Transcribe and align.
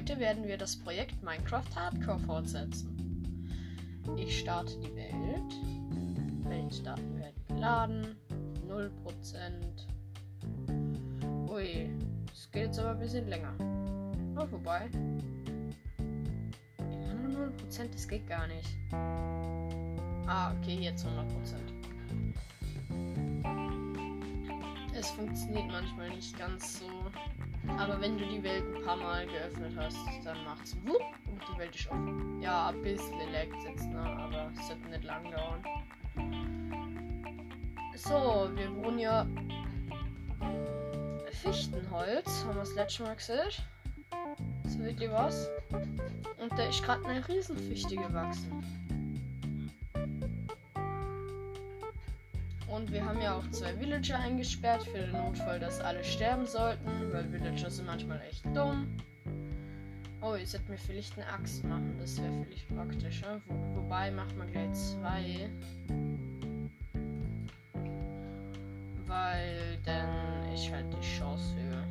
Heute 0.00 0.18
werden 0.18 0.48
wir 0.48 0.56
das 0.56 0.76
Projekt 0.76 1.22
Minecraft 1.22 1.76
Hardcore 1.76 2.18
fortsetzen. 2.20 2.96
Ich 4.16 4.38
starte 4.40 4.78
die 4.80 4.96
Welt. 4.96 5.52
Weltdaten 6.48 7.18
werden 7.18 7.44
geladen. 7.48 8.16
0%. 8.66 8.90
Ui, 11.50 11.90
das 12.26 12.50
geht 12.50 12.62
jetzt 12.62 12.78
aber 12.78 12.92
ein 12.92 12.98
bisschen 12.98 13.28
länger. 13.28 13.52
Oh, 14.38 14.46
vorbei. 14.46 14.88
Immer 16.78 17.28
nur 17.28 17.48
0%, 17.68 17.92
das 17.92 18.08
geht 18.08 18.26
gar 18.26 18.46
nicht. 18.46 18.70
Ah, 20.26 20.54
okay, 20.54 20.78
jetzt 20.80 21.04
100%. 21.04 21.10
Es 24.98 25.10
funktioniert 25.10 25.70
manchmal 25.70 26.08
nicht 26.08 26.38
ganz 26.38 26.78
so. 26.78 26.86
Aber 27.76 28.00
wenn 28.00 28.18
du 28.18 28.26
die 28.26 28.42
Welt 28.42 28.64
ein 28.74 28.82
paar 28.84 28.96
Mal 28.96 29.26
geöffnet 29.26 29.72
hast, 29.76 29.98
dann 30.24 30.44
macht's 30.44 30.76
wupp 30.84 31.02
und 31.26 31.40
die 31.52 31.58
Welt 31.58 31.74
ist 31.74 31.90
offen. 31.90 32.40
Ja, 32.40 32.68
ein 32.68 32.82
bisschen 32.82 33.18
leckt 33.32 33.62
jetzt, 33.64 33.86
ne? 33.88 34.00
aber 34.00 34.50
es 34.58 34.68
wird 34.68 34.88
nicht 34.88 35.04
lang 35.04 35.30
dauern. 35.30 35.62
So, 37.96 38.50
wir 38.54 38.74
wohnen 38.76 38.98
ja 38.98 39.26
Fichtenholz, 41.30 42.44
haben 42.44 42.56
wir 42.56 42.60
das 42.60 42.74
letzte 42.74 43.02
Mal 43.02 43.16
gesehen. 43.16 43.38
Ist 44.64 44.78
wirklich 44.78 45.10
was. 45.10 45.48
Und 46.38 46.50
da 46.52 46.64
ist 46.64 46.82
gerade 46.82 47.04
eine 47.06 47.26
Riesenfichte 47.26 47.96
gewachsen. 47.96 48.79
Und 52.70 52.92
wir 52.92 53.04
haben 53.04 53.20
ja 53.20 53.34
auch 53.34 53.50
zwei 53.50 53.78
Villager 53.80 54.18
eingesperrt 54.18 54.84
für 54.84 54.98
den 54.98 55.12
Notfall, 55.12 55.58
dass 55.58 55.80
alle 55.80 56.04
sterben 56.04 56.46
sollten, 56.46 57.12
weil 57.12 57.30
Villager 57.32 57.68
sind 57.68 57.86
manchmal 57.86 58.20
echt 58.30 58.46
dumm. 58.54 58.86
Oh, 60.22 60.34
ich 60.34 60.50
sollte 60.50 60.70
mir 60.70 60.76
vielleicht 60.78 61.16
eine 61.18 61.26
Axt 61.26 61.64
machen, 61.64 61.96
das 61.98 62.20
wäre 62.20 62.30
vielleicht 62.44 62.68
praktischer. 62.68 63.40
Wo, 63.46 63.80
wobei 63.80 64.10
macht 64.10 64.36
man 64.36 64.52
gleich 64.52 64.70
zwei. 64.72 65.50
Weil 69.06 69.78
dann 69.84 70.52
ist 70.52 70.70
halt 70.70 70.86
die 70.92 71.18
Chance 71.18 71.54
höher. 71.56 71.84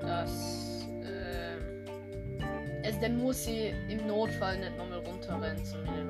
Dass. 0.00 0.86
Äh, 1.02 2.86
also 2.86 3.00
dann 3.00 3.18
muss 3.18 3.44
sie 3.44 3.74
im 3.88 4.06
Notfall 4.06 4.58
nicht 4.60 4.78
nochmal 4.78 5.00
runterrennen 5.00 5.64
zum 5.64 5.82
mir 5.82 6.04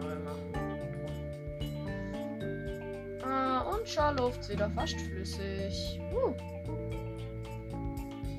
und 3.89 3.95
Scharluft 3.95 4.49
wieder 4.51 4.71
fast 4.71 5.01
flüssig. 5.01 5.99
Uh. 6.13 6.35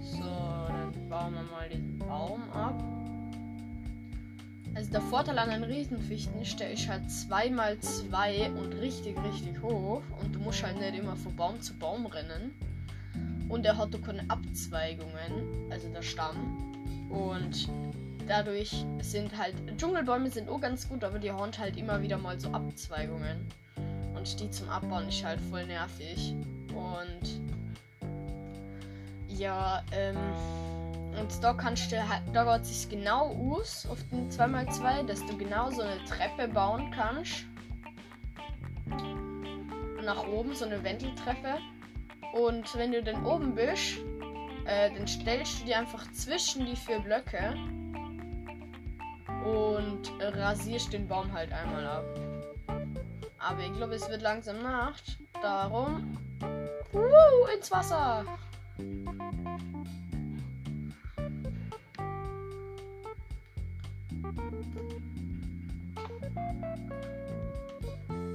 So, 0.04 0.20
dann 0.68 1.10
bauen 1.10 1.34
wir 1.34 1.44
mal 1.52 1.70
den 1.70 1.98
Baum 1.98 2.50
ab. 2.52 2.84
Also 4.76 4.92
der 4.92 5.02
Vorteil 5.02 5.40
an 5.40 5.50
einem 5.50 5.64
Riesenfichten 5.64 6.40
ist, 6.42 6.60
der 6.60 6.72
ist 6.72 6.88
halt 6.88 7.04
2x2 7.06 8.54
und 8.54 8.74
richtig, 8.74 9.18
richtig 9.24 9.62
hoch. 9.62 10.04
Und 10.22 10.36
du 10.36 10.40
musst 10.40 10.64
halt 10.64 10.80
nicht 10.80 10.98
immer 10.98 11.16
von 11.16 11.36
Baum 11.36 11.60
zu 11.62 11.74
Baum 11.74 12.06
rennen. 12.06 12.54
Und 13.50 13.66
er 13.66 13.76
hat 13.78 13.96
auch 13.96 14.02
keine 14.02 14.30
Abzweigungen, 14.30 15.72
also 15.72 15.90
der 15.90 16.04
Stamm. 16.04 17.10
Und 17.10 17.68
dadurch 18.28 18.86
sind 19.02 19.36
halt 19.36 19.56
Dschungelbäume 19.78 20.30
sind 20.30 20.48
auch 20.48 20.62
ganz 20.62 20.88
gut, 20.88 21.04
aber 21.04 21.18
die 21.18 21.32
haben 21.32 21.52
halt 21.58 21.76
immer 21.76 22.00
wieder 22.04 22.20
mal 22.20 22.40
so 22.40 22.52
Abzweigungen. 22.52 23.48
Und 24.20 24.40
die 24.40 24.52
zum 24.52 24.70
Abbauen 24.70 25.08
ist 25.08 25.24
halt 25.24 25.40
voll 25.50 25.66
nervig. 25.66 26.36
Und 26.76 27.42
ja, 29.30 29.82
ähm. 29.94 30.18
Und 31.20 31.44
da 31.44 31.54
kannst 31.54 31.92
du 31.92 32.08
halt, 32.08 32.22
da 32.34 32.58
geht 32.58 32.66
sich 32.66 32.88
genau 32.88 33.32
aus 33.52 33.88
auf 33.90 33.98
den 34.12 34.30
2x2, 34.30 35.06
dass 35.06 35.26
du 35.26 35.38
genau 35.38 35.72
so 35.72 35.82
eine 35.82 36.04
Treppe 36.06 36.48
bauen 36.48 36.92
kannst. 36.92 37.46
Nach 40.04 40.28
oben, 40.28 40.54
so 40.54 40.66
eine 40.66 40.84
Wendeltreppe. 40.84 41.58
Und 42.34 42.76
wenn 42.76 42.92
du 42.92 43.02
dann 43.02 43.26
oben 43.26 43.56
bist, 43.56 43.98
äh, 44.66 44.94
dann 44.94 45.08
stellst 45.08 45.62
du 45.62 45.66
die 45.66 45.76
einfach 45.76 46.10
zwischen 46.12 46.66
die 46.66 46.76
vier 46.76 47.00
Blöcke 47.00 47.56
und 49.46 50.12
rasierst 50.20 50.94
den 50.94 51.08
Baum 51.08 51.32
halt 51.34 51.52
einmal 51.52 51.88
ab. 51.88 52.29
Aber 53.40 53.62
ich 53.62 53.74
glaube, 53.74 53.96
es 53.96 54.08
wird 54.10 54.22
langsam 54.22 54.62
Nacht. 54.62 55.18
Darum. 55.42 56.18
Uh, 56.94 57.48
ins 57.56 57.72
Wasser! 57.72 58.26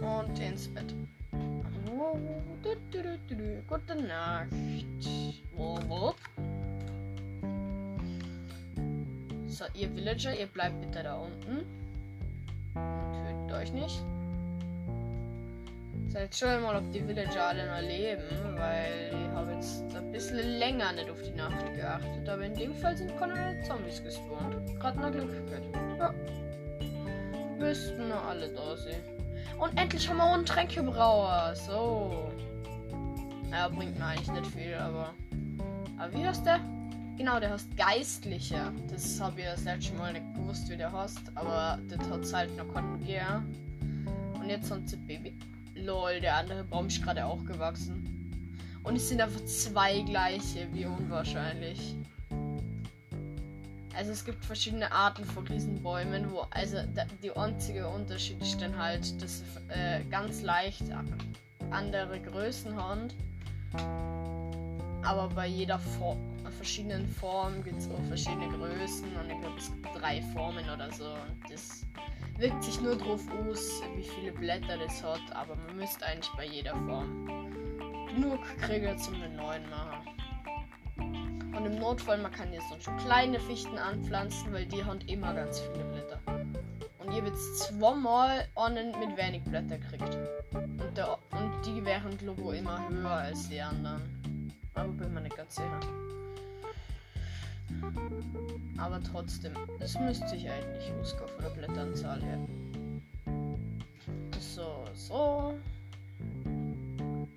Und 0.01 0.39
ins 0.39 0.69
Bett. 0.69 0.95
Uh, 1.91 2.19
du, 2.63 2.77
du, 2.91 3.19
du, 3.29 3.63
Gute 3.69 4.03
Nacht. 4.03 4.49
Uh, 5.57 6.13
so, 9.47 9.65
ihr 9.75 9.89
Villager, 9.95 10.35
ihr 10.39 10.47
bleibt 10.47 10.81
bitte 10.81 11.03
da 11.03 11.17
unten. 11.17 11.65
Und 12.75 13.49
tötet 13.49 13.53
euch 13.53 13.73
nicht. 13.73 14.03
So, 16.15 16.21
jetzt 16.21 16.39
schauen 16.39 16.51
wir 16.51 16.61
mal, 16.61 16.77
ob 16.77 16.93
die 16.93 17.05
Villager 17.05 17.49
alle 17.49 17.67
noch 17.67 17.89
leben, 17.89 18.23
weil 18.57 19.11
ich 19.11 19.35
habe 19.35 19.53
jetzt 19.53 19.83
ein 19.97 20.13
bisschen 20.13 20.59
länger 20.61 20.93
nicht 20.93 21.11
auf 21.11 21.21
die 21.21 21.33
Nacht 21.33 21.75
geachtet. 21.75 22.29
Aber 22.29 22.47
in 22.47 22.55
dem 22.55 22.73
Fall 22.73 22.97
sind 22.97 23.19
keine 23.19 23.61
Zombies 23.67 24.01
gespawnt. 24.01 24.79
Gerade 24.79 25.01
noch 25.01 25.11
Glück 25.11 25.45
gehabt. 25.49 25.65
Ja. 25.99 26.15
Müssten 27.59 28.09
noch 28.11 28.27
alle 28.27 28.49
da 28.49 28.77
sein. 28.77 28.95
Und 29.59 29.77
endlich 29.77 30.09
haben 30.09 30.19
wir 30.19 30.23
auch 30.23 30.35
einen 30.35 30.47
Tränkebrauer. 30.47 31.53
So. 31.57 32.31
Naja, 33.51 33.69
bringt 33.71 33.99
mir 33.99 34.07
eigentlich 34.07 34.31
nicht 34.31 34.47
viel, 34.53 34.75
aber. 34.75 35.15
Aber 35.99 36.13
wie 36.13 36.25
heißt 36.25 36.47
der? 36.47 36.61
Genau, 37.17 37.41
der 37.41 37.51
heißt 37.51 37.77
Geistlicher. 37.77 38.73
Das 38.89 39.21
habe 39.21 39.41
ich 39.41 39.47
das 39.47 39.65
letzte 39.65 39.95
Mal 39.95 40.13
nicht 40.13 40.33
gewusst, 40.37 40.71
wie 40.71 40.77
der 40.77 40.93
heißt. 40.93 41.33
Aber 41.35 41.81
das 41.89 42.09
hat 42.09 42.33
halt 42.33 42.57
noch 42.57 42.73
keinen 42.73 43.05
Gear. 43.05 43.43
Und 44.35 44.49
jetzt 44.49 44.69
sind 44.69 44.89
sie 44.89 44.97
Baby. 44.97 45.37
Lol, 45.75 46.21
der 46.21 46.37
andere 46.37 46.65
Baum 46.65 46.87
ist 46.87 47.03
gerade 47.03 47.25
auch 47.25 47.45
gewachsen. 47.45 48.59
Und 48.83 48.97
es 48.97 49.09
sind 49.09 49.21
einfach 49.21 49.45
zwei 49.45 50.03
gleiche, 50.03 50.69
wie 50.73 50.85
unwahrscheinlich. 50.85 51.97
Also 53.97 54.11
es 54.11 54.25
gibt 54.25 54.45
verschiedene 54.45 54.91
Arten 54.91 55.25
von 55.25 55.47
Riesenbäumen, 55.47 56.31
wo 56.33 56.41
also 56.51 56.79
die 57.23 57.35
einzige 57.35 57.89
Unterschied 57.89 58.43
ist 58.43 58.61
dann 58.61 58.77
halt, 58.77 59.23
dass 59.23 59.39
sie 59.39 59.45
äh, 59.69 60.05
ganz 60.11 60.43
leicht 60.43 60.83
andere 61.71 62.21
Größen 62.21 62.75
haben. 62.77 63.09
Aber 65.03 65.29
bei 65.29 65.47
jeder 65.47 65.79
For 65.79 66.17
verschiedenen 66.55 67.07
Form 67.07 67.63
gibt 67.63 67.79
es 67.79 67.91
auch 67.91 68.03
verschiedene 68.09 68.49
Größen 68.49 69.05
und 69.17 69.31
ich 69.31 69.41
glaube 69.41 69.59
es 69.59 69.71
gibt 69.71 70.01
drei 70.01 70.23
Formen 70.33 70.65
oder 70.71 70.91
so. 70.91 71.05
Und 71.05 71.51
das 71.51 71.85
wirkt 72.45 72.63
sich 72.63 72.79
nur 72.83 72.95
drauf 72.95 73.23
aus, 73.49 73.83
wie 73.97 74.03
viele 74.03 74.31
Blätter 74.31 74.77
das 74.77 75.03
hat, 75.03 75.23
aber 75.35 75.57
man 75.57 75.77
müsste 75.77 76.05
eigentlich 76.05 76.31
bei 76.37 76.45
jeder 76.45 76.73
Form 76.73 77.27
genug 78.15 78.39
kriegen 78.61 78.99
zum 78.99 79.15
neuen 79.35 79.63
machen. 79.71 81.57
Und 81.57 81.65
im 81.65 81.79
Notfall, 81.79 82.19
man 82.19 82.31
kann 82.33 82.53
jetzt 82.53 82.71
noch 82.71 82.81
schon 82.83 82.99
kleine 82.99 83.41
Fichten 83.41 83.79
anpflanzen, 83.79 84.53
weil 84.53 84.67
die 84.67 84.85
haben 84.85 85.01
immer 85.07 85.33
ganz 85.33 85.61
viele 85.61 85.85
Blätter. 85.85 86.21
Und 86.99 87.15
ihr 87.15 87.25
wird 87.25 87.39
zweimal 87.39 88.47
einen 88.57 88.91
mit 88.99 89.17
wenig 89.17 89.43
Blätter 89.45 89.79
kriegt. 89.79 90.19
Und, 90.53 90.99
der, 90.99 91.17
und 91.31 91.63
die 91.65 91.83
wären 91.83 92.19
Logo 92.27 92.53
immer 92.53 92.87
höher 92.91 93.11
als 93.11 93.49
die 93.49 93.63
anderen. 93.63 94.53
Aber 94.75 94.89
bin 94.89 95.15
mir 95.15 95.23
nicht 95.23 95.37
ganz 95.37 95.55
sicher. 95.55 95.81
Aber 98.79 99.03
trotzdem, 99.03 99.53
es 99.79 99.99
müsste 99.99 100.29
sich 100.29 100.49
eigentlich 100.49 100.93
ausgehen 101.01 101.29
von 101.29 101.45
der 101.45 101.51
Blätteranzahl 101.51 102.23
her. 102.23 102.39
So, 104.39 104.85
so. 104.95 105.55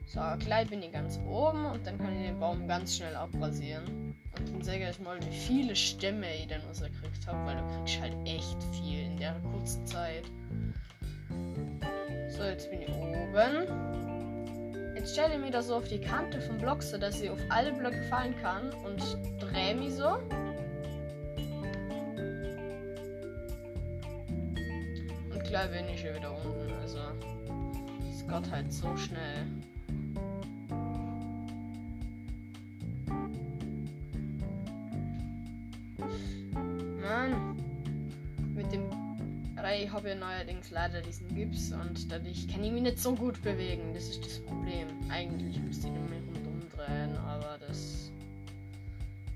So, 0.06 0.22
gleich 0.40 0.70
bin 0.70 0.82
ich 0.82 0.92
ganz 0.92 1.20
oben 1.28 1.66
und 1.66 1.86
dann 1.86 1.98
kann 1.98 2.16
ich 2.16 2.28
den 2.28 2.40
Baum 2.40 2.68
ganz 2.68 2.98
schnell 2.98 3.16
abrasieren. 3.16 4.16
Und 4.38 4.50
dann 4.50 4.62
sage 4.62 4.90
ich 4.90 5.00
mal, 5.00 5.20
wie 5.20 5.36
viele 5.36 5.76
Stämme 5.76 6.26
ich 6.36 6.48
denn 6.48 6.62
rausgekriegt 6.62 7.28
habe, 7.28 7.46
weil 7.46 7.58
du 7.58 7.64
kriegst 7.76 8.02
halt 8.02 8.16
echt 8.26 8.58
viel 8.74 9.06
in 9.06 9.18
der 9.18 9.36
kurzen 9.52 9.86
Zeit. 9.86 10.24
So, 12.30 12.44
jetzt 12.44 12.70
bin 12.70 12.82
ich 12.82 12.90
oben. 12.90 14.17
Jetzt 15.08 15.16
stelle 15.16 15.36
ich 15.36 15.40
mich 15.40 15.52
da 15.52 15.62
so 15.62 15.76
auf 15.76 15.88
die 15.88 16.02
Kante 16.02 16.42
vom 16.42 16.58
Block, 16.58 16.84
so 16.84 16.98
dass 16.98 17.22
ich 17.22 17.30
auf 17.30 17.40
alle 17.48 17.72
Blöcke 17.72 18.04
fallen 18.10 18.36
kann 18.42 18.74
und 18.84 19.02
drehe 19.40 19.74
mich 19.74 19.94
so. 19.94 20.16
Und 25.30 25.44
gleich 25.46 25.72
bin 25.72 25.88
ich 25.88 26.02
schon 26.02 26.14
wieder 26.14 26.36
unten. 26.44 26.74
Also, 26.82 27.00
es 28.12 28.28
geht 28.28 28.52
halt 28.52 28.74
so 28.74 28.98
schnell. 28.98 29.46
Ich 39.84 39.92
habe 39.92 40.10
ja 40.10 40.16
neuerdings 40.16 40.72
leider 40.72 41.02
diesen 41.02 41.34
Gips 41.36 41.72
und 41.72 42.12
dadurch 42.12 42.48
kann 42.48 42.64
ich 42.64 42.72
mich 42.72 42.82
nicht 42.82 43.00
so 43.00 43.14
gut 43.14 43.42
bewegen. 43.44 43.94
Das 43.94 44.04
ist 44.04 44.26
das 44.26 44.40
Problem. 44.40 44.88
Eigentlich 45.10 45.60
müsste 45.60 45.88
ich 45.88 45.94
rundum 45.94 46.62
drehen, 46.76 47.16
aber 47.18 47.58
das 47.60 48.12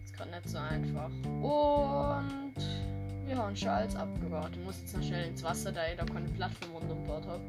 ist 0.04 0.14
gerade 0.14 0.32
nicht 0.32 0.50
so 0.50 0.58
einfach. 0.58 1.12
Und 1.26 2.56
wir 3.26 3.38
haben 3.38 3.56
schon 3.56 3.70
alles 3.70 3.96
abgebaut. 3.96 4.50
Ich 4.54 4.66
muss 4.66 4.80
jetzt 4.82 4.96
noch 4.96 5.04
schnell 5.04 5.28
ins 5.28 5.44
Wasser, 5.44 5.72
da 5.72 5.82
ich 5.88 5.98
da 5.98 6.06
keine 6.06 6.30
Plattform 6.30 6.72
rundum 6.72 7.04
gebaut 7.04 7.26
habe. 7.28 7.44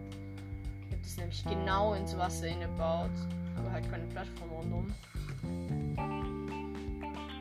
Ich 0.89 0.93
habe 0.93 1.03
das 1.03 1.17
nämlich 1.17 1.45
genau 1.45 1.95
ins 1.95 2.17
Wasser 2.17 2.47
hingebaut, 2.47 3.11
aber 3.57 3.73
halt 3.73 3.91
keine 3.91 4.05
Plattform 4.07 4.51
rundum. 4.51 4.95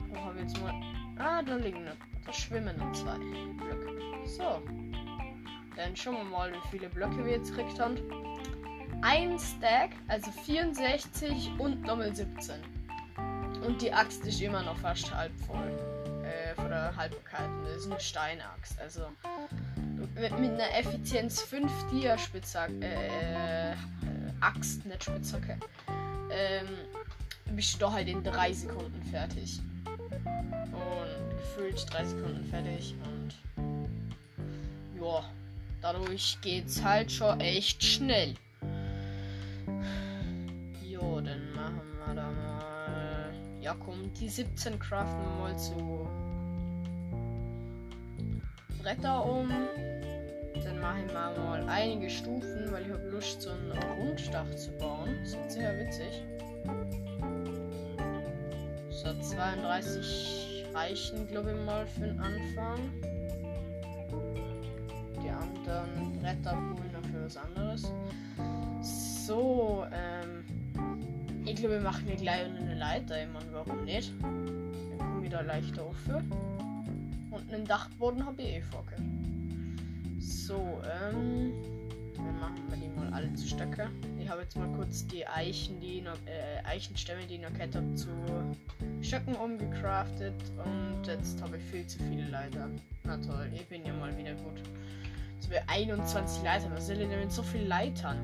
Wo 0.10 0.18
habe 0.18 0.38
ich 0.38 0.44
jetzt 0.44 0.62
mal. 0.62 0.74
Ah, 1.18 1.42
da 1.44 1.56
liegen 1.56 1.84
noch. 1.84 1.92
Da 2.26 2.34
schwimmen 2.34 2.78
noch 2.78 2.92
zwei 2.94 3.18
Blöcke. 3.18 3.92
So. 4.26 4.62
Dann 5.76 5.96
schauen 5.96 6.16
wir 6.18 6.24
mal, 6.24 6.52
wie 6.52 6.70
viele 6.70 6.90
Blöcke 6.90 7.26
wir 7.26 7.34
jetzt 7.34 7.56
gekriegt 7.56 7.80
haben. 7.80 7.98
Ein 9.02 9.40
Stack, 9.40 9.92
also 10.08 10.32
64 10.32 11.52
und 11.58 11.82
nochmal 11.82 12.16
17. 12.16 12.56
Und 13.66 13.82
die 13.82 13.92
Axt 13.92 14.26
ist 14.26 14.42
immer 14.42 14.62
noch 14.64 14.78
fast 14.78 15.14
halb 15.14 15.32
voll. 15.48 15.72
Äh, 16.24 16.56
von 16.56 16.70
der 16.70 16.96
Haltbarkeit. 16.96 17.50
Das 17.66 17.78
ist 17.78 17.92
eine 17.92 18.00
Steinaxt. 18.00 18.80
Also 18.80 19.02
mit, 20.16 20.40
mit 20.40 20.52
einer 20.52 20.78
Effizienz 20.78 21.42
5 21.42 21.72
Dia 21.92 22.18
Spitzhacke. 22.18 22.74
Äh, 22.82 23.72
äh, 23.72 23.76
Axt, 24.40 24.86
nicht 24.86 25.04
Spitzhacke. 25.04 25.58
Ähm, 26.32 26.68
bist 27.56 27.76
du 27.76 27.80
doch 27.80 27.94
halt 27.94 28.08
in 28.08 28.24
3 28.24 28.54
Sekunden 28.54 29.04
fertig. 29.04 29.60
Und 29.86 31.38
gefühlt 31.38 31.86
3 31.92 32.06
Sekunden 32.06 32.46
fertig. 32.46 32.96
Und 33.04 33.36
ja, 35.00 35.24
dadurch 35.82 36.38
geht's 36.42 36.84
halt 36.84 37.12
schon 37.12 37.40
echt 37.40 37.84
schnell. 37.84 38.36
Jo, 40.84 41.20
dann 41.22 41.54
machen 41.54 41.82
wir 42.06 42.16
da 42.16 42.32
mal. 42.32 43.34
Ja, 43.60 43.76
komm, 43.76 44.14
die 44.14 44.30
17 44.30 44.80
craften 44.80 45.22
wir 45.22 45.40
mal 45.40 45.58
zu 45.58 46.08
Bretter 48.82 49.26
um. 49.26 49.50
Dann 50.64 50.80
machen 50.80 51.08
wir 51.08 51.44
mal 51.44 51.70
einige 51.70 52.10
Stufen, 52.10 52.72
weil 52.72 52.86
ich 52.86 52.92
habe 52.92 53.10
Lust, 53.10 53.42
so 53.42 53.50
einen 53.50 53.72
Runddach 53.72 54.50
zu 54.56 54.72
bauen. 54.78 55.18
Das 55.24 55.34
wird 55.34 55.52
sehr 55.52 55.80
witzig. 55.80 56.24
So, 58.90 59.14
32 59.20 60.66
reichen, 60.74 61.28
glaube 61.28 61.52
ich, 61.52 61.66
mal 61.66 61.88
für 61.88 62.02
den 62.02 62.20
Anfang. 62.20 63.11
Bretter 66.42 66.56
holen 66.56 66.92
noch 66.92 67.06
für 67.10 67.26
was 67.26 67.38
anderes. 67.38 67.92
So, 68.82 69.86
ähm. 69.92 70.44
Ich 71.46 71.56
glaube, 71.56 71.76
wir 71.76 71.82
machen 71.82 72.06
hier 72.06 72.16
gleich 72.16 72.46
eine 72.46 72.76
Leiter. 72.76 73.22
Ich 73.22 73.30
meine, 73.32 73.46
warum 73.52 73.84
nicht? 73.84 74.14
Dann 74.22 74.98
kommen 74.98 75.24
wir 75.24 75.30
da 75.30 75.42
leichter 75.42 75.84
auf. 75.84 75.96
Und 77.32 77.54
einen 77.54 77.66
Dachboden 77.66 78.26
habe 78.26 78.42
ich 78.42 78.58
eh 78.58 78.62
vorgehabt. 78.62 79.02
So, 80.20 80.82
ähm. 81.04 81.54
Dann 82.16 82.40
machen 82.40 82.62
wir 82.70 82.78
die 82.78 82.88
mal 82.96 83.12
alle 83.14 83.34
zu 83.34 83.48
Stöcke. 83.48 83.90
Ich 84.20 84.30
habe 84.30 84.42
jetzt 84.42 84.56
mal 84.56 84.70
kurz 84.76 85.08
die 85.08 85.26
Eichen, 85.26 85.80
die 85.80 86.02
noch, 86.02 86.18
äh, 86.28 86.64
Eichenstämme, 86.68 87.26
die 87.28 87.36
ich 87.36 87.42
noch 87.42 87.60
habe, 87.60 87.96
zu 87.96 88.10
Stöcken 89.02 89.36
umgecraftet. 89.36 90.36
Und 90.64 91.08
jetzt 91.08 91.42
habe 91.42 91.58
ich 91.58 91.64
viel 91.64 91.88
zu 91.88 91.98
viele 92.00 92.28
Leiter. 92.30 92.70
Na 93.04 93.18
toll, 93.18 93.50
ich 93.54 93.66
bin 93.68 93.86
ja 93.86 93.94
mal 93.94 94.16
wieder 94.16 94.36
gut. 94.36 94.62
Wir 95.52 95.68
21 95.68 96.44
Leitern. 96.44 96.72
Was 96.74 96.88
ich 96.88 96.98
denn 96.98 97.10
mit 97.10 97.30
so 97.30 97.44
viel 97.44 97.68
Leitern? 97.68 98.24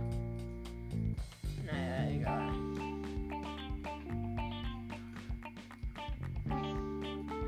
Naja, 1.65 2.09
egal. 2.09 2.53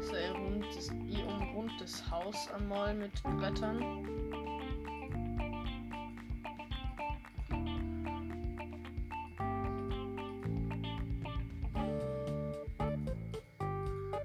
So, 0.01 0.15
ihr, 0.15 0.31
rund 0.31 0.65
das, 0.75 0.89
ihr 1.07 1.25
umrund 1.25 1.71
das 1.79 2.11
Haus 2.11 2.49
einmal 2.51 2.93
mit 2.93 3.23
Brettern. 3.23 4.05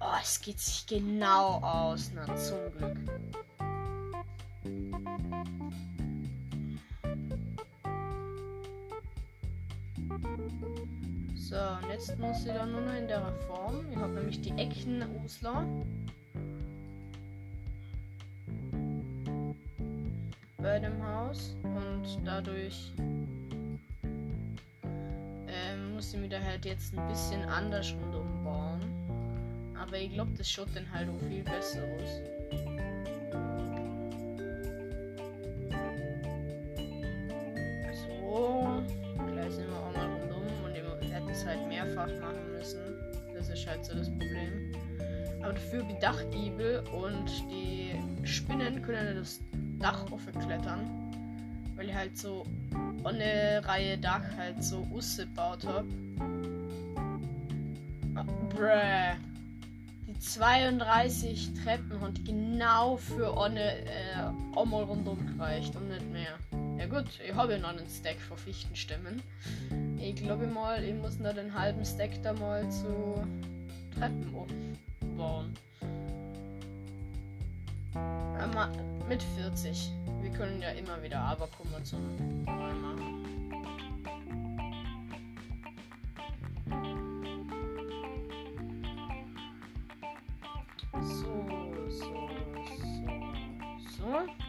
Oh, 0.01 0.19
es 0.21 0.41
geht 0.41 0.59
sich 0.59 0.85
genau 0.89 1.61
aus. 1.63 2.11
Na, 2.13 2.35
zum 2.35 2.59
Glück. 2.77 3.14
Jetzt 11.95 12.19
muss 12.19 12.43
sie 12.43 12.49
dann 12.49 12.73
nur 12.73 12.81
noch 12.81 12.95
in 12.95 13.07
der 13.07 13.33
Form. 13.47 13.87
Ich 13.89 13.97
habe 13.97 14.15
nämlich 14.15 14.41
die 14.41 14.51
Ecken 14.51 15.05
Usler. 15.25 15.65
Bei 20.59 20.81
dem 20.81 21.07
Haus. 21.07 21.55
Und 21.63 22.19
dadurch 22.25 22.93
ähm, 25.47 25.95
muss 25.95 26.13
ich 26.13 26.19
mir 26.19 26.29
da 26.29 26.41
halt 26.41 26.65
jetzt 26.65 26.99
ein 26.99 27.09
bisschen 27.09 27.43
anders 27.45 27.93
rundum 27.93 28.43
bauen. 28.43 28.81
Aber 29.79 29.97
ich 29.97 30.13
glaube, 30.13 30.33
das 30.37 30.51
schaut 30.51 30.75
dann 30.75 30.91
halt 30.93 31.09
auch 31.09 31.29
viel 31.29 31.45
besser 31.45 31.81
aus. 31.81 32.34
So 43.85 43.95
das 43.95 44.09
Problem. 44.09 44.73
Aber 45.43 45.53
dafür 45.53 45.83
die 45.83 45.99
Dachgiebel 46.01 46.83
und 46.95 47.31
die 47.51 47.93
Spinnen 48.27 48.81
können 48.81 49.17
das 49.17 49.41
Dach 49.79 50.11
aufklettern. 50.11 50.89
Weil 51.77 51.91
ich 51.91 51.95
halt 51.95 52.17
so 52.17 52.47
eine 53.05 53.61
Reihe 53.63 53.99
Dach 53.99 54.23
halt 54.39 54.65
so 54.65 54.87
ausgebaut 54.95 55.67
habe. 55.67 55.87
Ah, 58.15 58.25
bruh. 58.49 59.19
Die 60.07 60.19
32 60.19 61.53
Treppen 61.63 61.99
und 61.99 62.25
genau 62.25 62.97
für 62.97 63.39
eine 63.39 63.81
äh, 63.81 64.57
einmal 64.57 64.85
rundum 64.85 65.19
gereicht 65.37 65.77
und 65.77 65.91
nicht 65.91 66.11
mehr. 66.11 66.39
Ja 66.79 66.87
gut, 66.87 67.07
ich 67.27 67.35
habe 67.35 67.53
ja 67.53 67.59
noch 67.59 67.71
einen 67.71 67.89
Stack 67.89 68.21
von 68.21 68.39
Fichtenstämmen. 68.39 69.23
Ich 69.99 70.17
glaube 70.17 70.47
mal, 70.47 70.83
ich 70.83 70.95
muss 70.95 71.19
noch 71.19 71.35
den 71.35 71.53
halben 71.53 71.85
Stack 71.85 72.23
da 72.23 72.33
mal 72.33 72.69
zu 72.71 73.27
Treppen 73.99 74.35
aufbauen. 74.35 75.55
Aber 77.95 78.71
mit 79.09 79.23
40. 79.23 79.93
Wir 80.21 80.31
können 80.31 80.61
ja 80.61 80.71
immer 80.71 81.03
wieder 81.03 81.21
aber 81.21 81.49
kommen 81.49 81.85
zum 81.85 82.45
Neu 82.45 82.75
machen. 82.75 83.21
So, 91.03 91.47
so, 91.89 92.29
so, 92.69 93.09
so. 93.97 94.45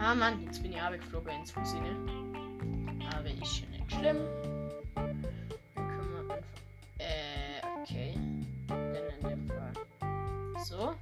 Ah 0.00 0.14
Mann, 0.14 0.42
jetzt 0.42 0.62
bin 0.62 0.72
ich 0.72 0.80
abgeflogen 0.80 1.32
ins 1.40 1.50
Fusi, 1.52 1.78
ne? 1.80 1.96
Aber 3.14 3.28
ist 3.30 3.58
schon 3.58 3.70
nicht 3.70 3.92
schlimm. 3.92 4.51
So. 10.64 10.94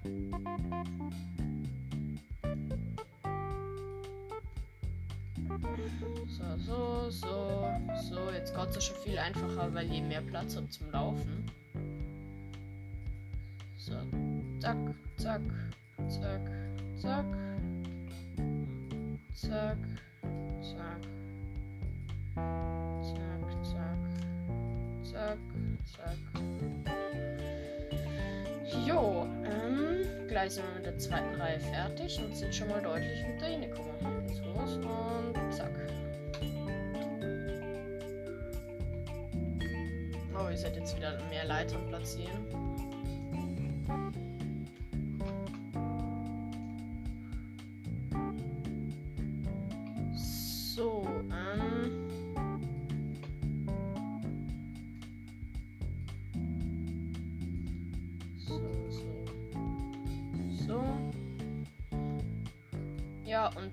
So, 6.29 6.57
so, 6.57 7.11
so, 7.11 7.69
so. 8.09 8.31
Jetzt 8.31 8.55
geht 8.55 8.77
es 8.77 8.85
schon 8.85 8.97
viel 9.05 9.19
einfacher, 9.19 9.75
weil 9.75 9.93
ihr 9.93 10.03
mehr 10.03 10.23
Platz 10.23 10.57
habt 10.57 10.73
zum 10.73 10.91
Laufen. 10.91 11.45
So, 13.77 13.93
zack, 14.61 14.79
zack, 15.19 15.43
zack, 16.09 16.41
zack, 16.97 17.27
zack, 19.37 19.77
zack, 20.63 21.03
zack, 23.03 23.43
zack, 23.63 23.99
zack, 25.03 25.50
gleich 30.41 30.53
sind 30.55 30.67
wir 30.69 30.75
mit 30.77 30.87
der 30.87 30.97
zweiten 30.97 31.35
Reihe 31.39 31.61
fertig 31.61 32.19
und 32.19 32.35
sind 32.35 32.55
schon 32.55 32.69
mal 32.69 32.81
deutlich 32.81 33.27
mit 33.27 33.43
der 33.43 33.49
hingekommen. 33.49 33.93
Jetzt 34.27 34.43
los 34.43 34.77
und 34.77 35.55
zack. 35.55 35.71
Oh, 40.35 40.49
ihr 40.49 40.57
seid 40.57 40.77
jetzt 40.77 40.97
wieder 40.97 41.19
mehr 41.29 41.45
Leitern 41.45 41.87
platzieren. 41.89 42.70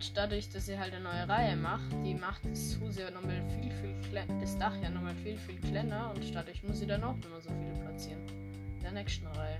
Und 0.07 0.17
dadurch, 0.17 0.49
dass 0.49 0.65
sie 0.65 0.77
halt 0.77 0.93
eine 0.93 1.03
neue 1.03 1.27
Reihe 1.27 1.55
macht, 1.55 1.91
die 2.05 2.13
macht 2.13 2.45
das 2.45 2.77
Haus 2.81 2.97
ja 2.97 3.09
nochmal 3.11 3.41
viel, 3.61 3.71
viel 3.71 3.95
kleiner, 4.09 4.39
das 4.39 4.57
Dach 4.57 4.75
ja 4.81 4.89
nochmal 4.89 5.15
viel, 5.15 5.37
viel 5.37 5.59
kleiner 5.59 6.11
und 6.13 6.33
dadurch 6.33 6.63
muss 6.63 6.79
sie 6.79 6.87
dann 6.87 7.03
auch 7.03 7.15
immer 7.25 7.41
so 7.41 7.49
viele 7.49 7.73
platzieren. 7.83 8.21
In 8.75 8.81
der 8.81 8.91
nächsten 8.91 9.27
Reihe. 9.27 9.57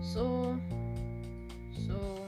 So. 0.00 0.56
So. 1.86 2.24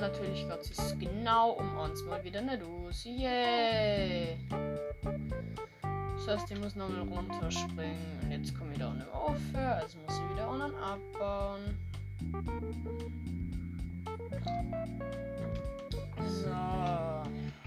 Natürlich 0.00 0.48
geht 0.48 0.60
es 0.62 0.98
genau 0.98 1.50
um 1.52 1.76
uns 1.76 2.02
mal 2.04 2.22
wieder 2.24 2.40
nicht 2.40 2.62
aus. 2.62 3.04
Yay! 3.04 4.38
Das 6.16 6.28
heißt, 6.28 6.50
ich 6.50 6.60
muss 6.60 6.74
nochmal 6.74 7.02
runterspringen. 7.02 7.96
Und 8.22 8.30
jetzt 8.30 8.56
komme 8.58 8.72
ich 8.72 8.78
da 8.78 8.88
unten 8.90 9.08
aufhören. 9.10 9.80
Also 9.80 9.98
muss 9.98 10.16
ich 10.16 10.30
wieder 10.34 10.48
unten 10.48 10.74
abbauen. 10.76 11.78
So. 16.26 16.50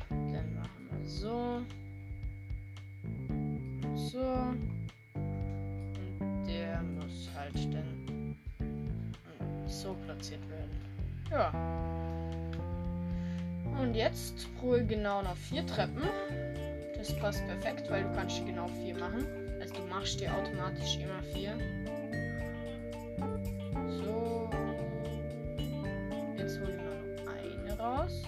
Dann 0.10 0.56
machen 0.56 0.90
wir 0.92 1.06
so. 1.06 1.62
So. 3.96 4.20
Und 5.16 6.48
der 6.48 6.82
muss 6.82 7.30
halt 7.36 7.74
dann 7.74 8.36
so 9.68 9.96
platziert 10.06 10.48
werden. 10.50 10.83
Ja. 11.34 11.52
Und 13.82 13.96
jetzt 13.96 14.48
ruhe 14.62 14.86
genau 14.86 15.24
noch 15.24 15.36
vier 15.36 15.66
Treppen. 15.66 16.04
Das 16.96 17.18
passt 17.18 17.46
perfekt, 17.48 17.90
weil 17.90 18.04
du 18.04 18.14
kannst 18.14 18.46
genau 18.46 18.68
vier 18.68 18.96
machen. 19.00 19.26
Also 19.60 19.74
du 19.74 19.82
machst 19.88 20.20
dir 20.20 20.32
automatisch 20.32 21.00
immer 21.00 21.24
vier. 21.34 21.58
So. 23.88 24.48
Jetzt 26.38 26.60
hole 26.60 26.76
ich 26.76 27.26
noch 27.26 27.34
eine 27.34 27.80
raus. 27.80 28.24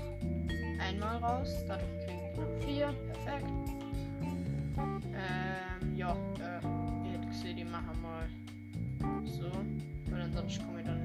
Einmal 0.80 1.18
raus. 1.18 1.64
Dadurch 1.68 2.06
kriegen 2.06 2.36
wir 2.36 2.68
vier. 2.68 2.94
Perfekt. 3.14 3.46
Ähm, 5.14 5.96
ja, 5.96 6.12
äh, 6.40 7.06
ihr 7.06 7.14
hättet 7.14 7.30
gesehen, 7.30 7.58
die 7.58 7.66
machen 7.66 8.02
mal 8.02 8.28
so. 9.26 9.52
Weil 10.10 10.22
ansonsten 10.22 10.66
komme 10.66 10.80
ich 10.80 10.86
dann 10.88 11.05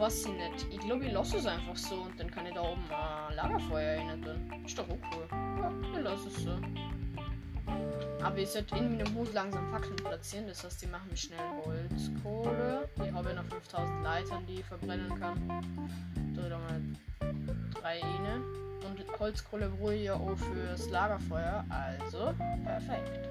was 0.00 0.22
sie 0.22 0.30
nicht. 0.30 0.66
Ich 0.70 0.80
glaube, 0.80 1.04
ich 1.04 1.12
lasse 1.12 1.36
es 1.36 1.46
einfach 1.46 1.76
so 1.76 1.94
und 1.94 2.18
dann 2.18 2.30
kann 2.30 2.46
ich 2.46 2.54
da 2.54 2.62
oben 2.62 2.82
ein 2.90 3.36
Lagerfeuer 3.36 3.98
rein 3.98 4.22
tun. 4.22 4.64
Ist 4.64 4.78
doch 4.78 4.88
auch 4.88 4.98
cool. 5.14 5.28
Ja, 5.30 5.72
ich 5.94 6.02
lasse 6.02 6.28
es 6.28 6.36
so. 6.36 6.58
Aber 8.22 8.38
ich 8.38 8.48
sollte 8.48 8.76
in 8.76 8.96
meinem 8.96 9.14
Hut 9.14 9.32
langsam 9.34 9.70
Fackeln 9.70 9.96
platzieren, 9.96 10.46
das 10.46 10.64
heißt, 10.64 10.82
die 10.82 10.86
machen 10.86 11.10
mich 11.10 11.20
schnell 11.20 11.38
Holzkohle. 11.64 12.88
Ich 12.96 13.12
habe 13.12 13.28
ja 13.28 13.34
noch 13.34 13.44
5000 13.44 14.02
Leitern, 14.02 14.46
die 14.46 14.54
ich 14.54 14.64
verbrennen 14.64 15.20
kann. 15.20 15.48
Da 16.34 16.44
wieder 16.44 16.58
mal 16.58 16.80
drei 17.74 17.98
Ine. 17.98 18.42
Und 18.88 19.20
Holzkohle 19.20 19.68
brauche 19.68 19.94
ich 19.94 20.04
ja 20.04 20.14
auch 20.14 20.36
fürs 20.36 20.88
Lagerfeuer, 20.88 21.64
also 21.68 22.34
perfekt. 22.64 23.28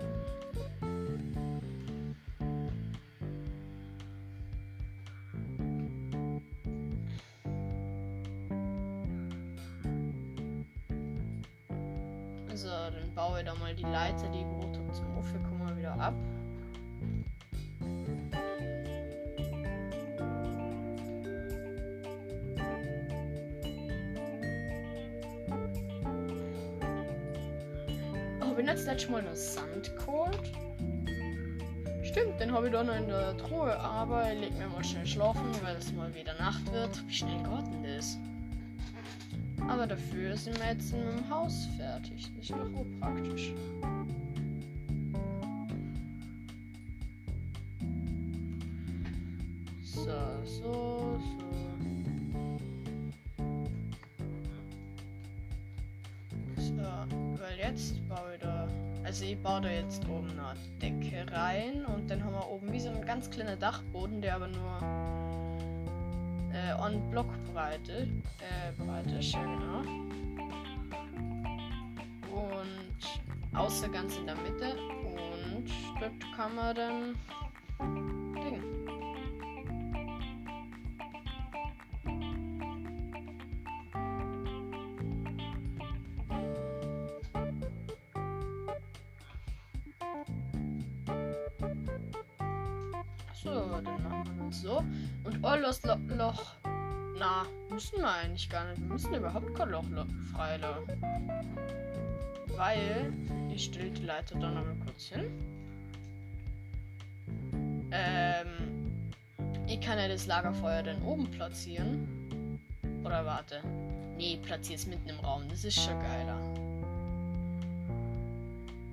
Baue 13.30 13.44
da 13.44 13.54
mal 13.56 13.76
die 13.76 13.84
Leiter, 13.84 14.28
die 14.30 14.44
habe, 14.44 14.92
zum. 14.92 15.06
Kommen 15.44 15.68
wir 15.68 15.78
wieder 15.78 15.94
ab. 16.00 16.14
Oh, 28.42 28.56
bin 28.56 28.66
jetzt 28.66 28.88
letztes 28.88 29.10
Mal 29.10 29.22
noch 29.22 29.36
Sand 29.36 29.96
geholt. 29.96 30.52
Stimmt, 32.04 32.40
den 32.40 32.52
habe 32.52 32.68
ich 32.68 32.74
da 32.74 32.84
noch 32.84 32.96
in 32.96 33.08
der 33.08 33.38
Truhe, 33.38 33.80
aber 33.80 34.34
ich 34.34 34.40
leg 34.40 34.58
mir 34.58 34.68
mal 34.68 34.84
schnell 34.84 35.06
schlafen, 35.06 35.52
weil 35.62 35.76
es 35.76 35.92
mal 35.94 36.14
wieder 36.16 36.34
Nacht 36.40 36.72
wird. 36.72 37.08
Wie 37.08 37.14
schnell 37.14 37.44
das? 37.44 37.69
Aber 39.80 39.88
dafür 39.88 40.36
sind 40.36 40.60
wir 40.60 40.74
jetzt 40.74 40.92
in 40.92 41.00
einem 41.00 41.30
Haus 41.30 41.70
fertig. 41.78 42.30
Das 42.36 42.44
ist 42.44 42.52
doch 42.52 42.58
auch 42.58 42.86
praktisch. 43.00 43.54
So, 49.82 50.04
so, 50.44 51.18
so. 51.22 51.22
So, 56.58 56.74
weil 57.40 57.58
jetzt 57.58 58.10
baue 58.10 58.34
ich 58.34 58.42
da. 58.42 58.68
Also 59.06 59.24
ich 59.24 59.42
baue 59.42 59.62
da 59.62 59.70
jetzt 59.70 60.04
oben 60.10 60.30
eine 60.32 60.56
Decke 60.82 61.32
rein 61.32 61.86
und 61.86 62.12
dann 62.12 62.22
haben 62.22 62.34
wir 62.34 62.50
oben 62.50 62.70
wie 62.74 62.82
so 62.82 62.90
ein 62.90 63.06
ganz 63.06 63.30
kleiner 63.30 63.56
Dachboden, 63.56 64.22
der 64.22 64.36
aber 64.36 64.50
nur 64.50 64.99
äh, 66.90 66.96
on 66.96 67.10
Block 67.12 67.28
Breite, 67.54 68.08
äh, 68.40 68.72
Breite, 68.78 69.20
ja 69.20 69.44
genau. 69.44 69.80
Und 72.32 73.58
außer 73.58 73.90
ganz 73.90 74.18
in 74.18 74.26
der 74.26 74.36
Mitte 74.36 74.76
und 75.04 75.70
dort 76.00 76.36
kann 76.36 76.56
man 76.56 76.76
dann 76.76 77.16
eigentlich 98.40 98.50
gar 98.50 98.66
nicht. 98.66 98.82
Wir 98.82 98.88
müssen 98.88 99.14
überhaupt 99.14 99.56
kein 99.56 99.70
Loch 99.70 99.84
freilassen. 100.34 100.88
Weil, 102.56 103.14
ich 103.54 103.66
stelle 103.66 103.92
die 103.92 104.04
Leiter 104.04 104.36
dann 104.40 104.58
einmal 104.58 104.76
kurz 104.86 105.06
hin. 105.06 105.26
Ähm, 107.92 108.92
ich 109.68 109.82
kann 109.82 109.98
ja 109.98 110.08
das 110.08 110.28
Lagerfeuer 110.28 110.84
dann 110.84 111.02
oben 111.04 111.30
platzieren. 111.32 112.60
Oder 113.04 113.26
warte. 113.26 113.62
Nee, 114.18 114.40
platziere 114.42 114.80
es 114.80 114.88
mitten 114.88 115.10
im 115.10 115.20
Raum. 115.20 115.44
Das 115.50 115.64
ist 115.64 115.82
schon 115.82 116.00
geiler. 116.00 116.40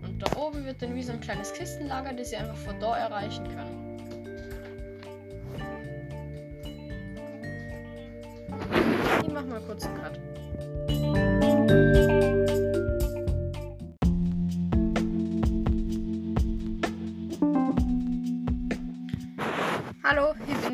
Und 0.02 0.18
da 0.20 0.36
oben 0.36 0.64
wird 0.64 0.80
dann 0.82 0.94
wie 0.94 1.02
so 1.02 1.12
ein 1.12 1.20
kleines 1.20 1.52
Kistenlager, 1.52 2.12
das 2.12 2.32
ich 2.32 2.38
einfach 2.38 2.56
von 2.56 2.78
da 2.80 2.96
erreichen 2.96 3.44
kann. 9.46 9.60
mal 9.60 9.66
kurz 9.66 9.84
einen 9.84 10.02
Cut. 10.02 10.20